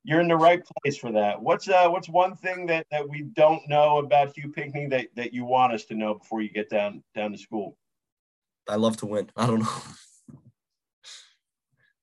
You're 0.06 0.20
in 0.20 0.28
the 0.28 0.36
right 0.36 0.62
place 0.64 0.96
for 0.96 1.10
that. 1.10 1.42
What's 1.42 1.68
uh 1.68 1.88
what's 1.88 2.08
one 2.08 2.36
thing 2.36 2.66
that, 2.66 2.86
that 2.92 3.08
we 3.08 3.22
don't 3.22 3.60
know 3.68 3.98
about 3.98 4.36
Hugh 4.36 4.52
Pinkney 4.52 4.86
that, 4.86 5.08
that 5.16 5.34
you 5.34 5.44
want 5.44 5.72
us 5.72 5.84
to 5.86 5.96
know 5.96 6.14
before 6.14 6.40
you 6.42 6.48
get 6.48 6.70
down 6.70 7.02
down 7.12 7.32
to 7.32 7.38
school? 7.38 7.76
I 8.68 8.76
love 8.76 8.96
to 8.98 9.06
win. 9.06 9.28
I 9.36 9.48
don't 9.48 9.58
know. 9.62 9.68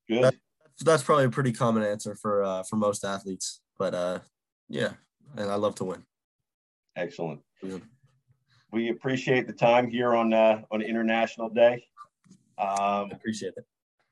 Good. 0.09 0.23
That, 0.25 0.35
that's 0.81 1.01
probably 1.01 1.25
a 1.25 1.29
pretty 1.29 1.53
common 1.53 1.81
answer 1.81 2.13
for 2.13 2.43
uh, 2.43 2.63
for 2.63 2.75
most 2.75 3.05
athletes. 3.05 3.61
But 3.79 3.95
uh, 3.95 4.19
yeah, 4.67 4.91
and 5.37 5.49
I 5.49 5.55
love 5.55 5.75
to 5.75 5.85
win. 5.85 6.03
Excellent. 6.97 7.39
Yeah. 7.61 7.77
We 8.73 8.89
appreciate 8.89 9.47
the 9.47 9.53
time 9.53 9.89
here 9.89 10.13
on 10.13 10.33
uh, 10.33 10.63
on 10.71 10.81
International 10.81 11.47
Day. 11.47 11.85
Um, 12.57 13.13
appreciate 13.13 13.53
it. 13.55 13.65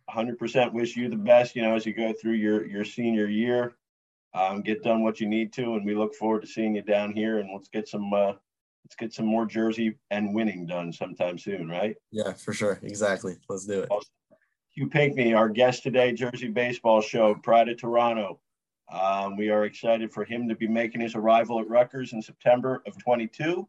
100% 0.09 0.73
wish 0.73 0.95
you 0.95 1.09
the 1.09 1.15
best, 1.15 1.55
you 1.55 1.61
know, 1.61 1.75
as 1.75 1.85
you 1.85 1.93
go 1.93 2.13
through 2.13 2.33
your, 2.33 2.65
your 2.67 2.83
senior 2.83 3.27
year. 3.27 3.75
Um, 4.33 4.61
get 4.61 4.83
done 4.83 5.03
what 5.03 5.19
you 5.19 5.27
need 5.27 5.51
to, 5.53 5.75
and 5.75 5.85
we 5.85 5.93
look 5.93 6.15
forward 6.15 6.41
to 6.41 6.47
seeing 6.47 6.75
you 6.75 6.81
down 6.81 7.11
here. 7.11 7.39
And 7.39 7.49
let's 7.53 7.67
get 7.67 7.87
some 7.87 8.13
uh, 8.13 8.33
let's 8.85 8.95
get 8.97 9.13
some 9.13 9.25
more 9.25 9.45
jersey 9.45 9.97
and 10.09 10.33
winning 10.33 10.65
done 10.65 10.93
sometime 10.93 11.37
soon, 11.37 11.67
right? 11.67 11.95
Yeah, 12.11 12.33
for 12.33 12.53
sure. 12.53 12.79
Exactly. 12.83 13.37
Let's 13.49 13.65
do 13.65 13.81
it. 13.81 13.89
Hugh 14.73 14.87
Pinkney, 14.87 15.33
our 15.33 15.49
guest 15.49 15.83
today, 15.83 16.13
Jersey 16.13 16.47
Baseball 16.47 17.01
Show, 17.01 17.35
Pride 17.35 17.67
of 17.67 17.77
Toronto. 17.77 18.39
Um, 18.91 19.37
we 19.37 19.49
are 19.49 19.65
excited 19.65 20.13
for 20.13 20.23
him 20.23 20.47
to 20.49 20.55
be 20.55 20.67
making 20.67 21.01
his 21.01 21.15
arrival 21.15 21.59
at 21.59 21.69
Rutgers 21.69 22.13
in 22.13 22.21
September 22.21 22.81
of 22.85 22.97
22. 22.97 23.67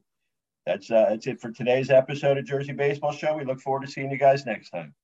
That's 0.66 0.90
uh, 0.90 1.07
that's 1.11 1.27
it 1.27 1.40
for 1.40 1.51
today's 1.51 1.90
episode 1.90 2.38
of 2.38 2.44
Jersey 2.44 2.72
Baseball 2.72 3.12
Show. 3.12 3.37
We 3.37 3.44
look 3.44 3.61
forward 3.61 3.85
to 3.85 3.90
seeing 3.90 4.11
you 4.11 4.18
guys 4.18 4.46
next 4.46 4.70
time. 4.70 4.94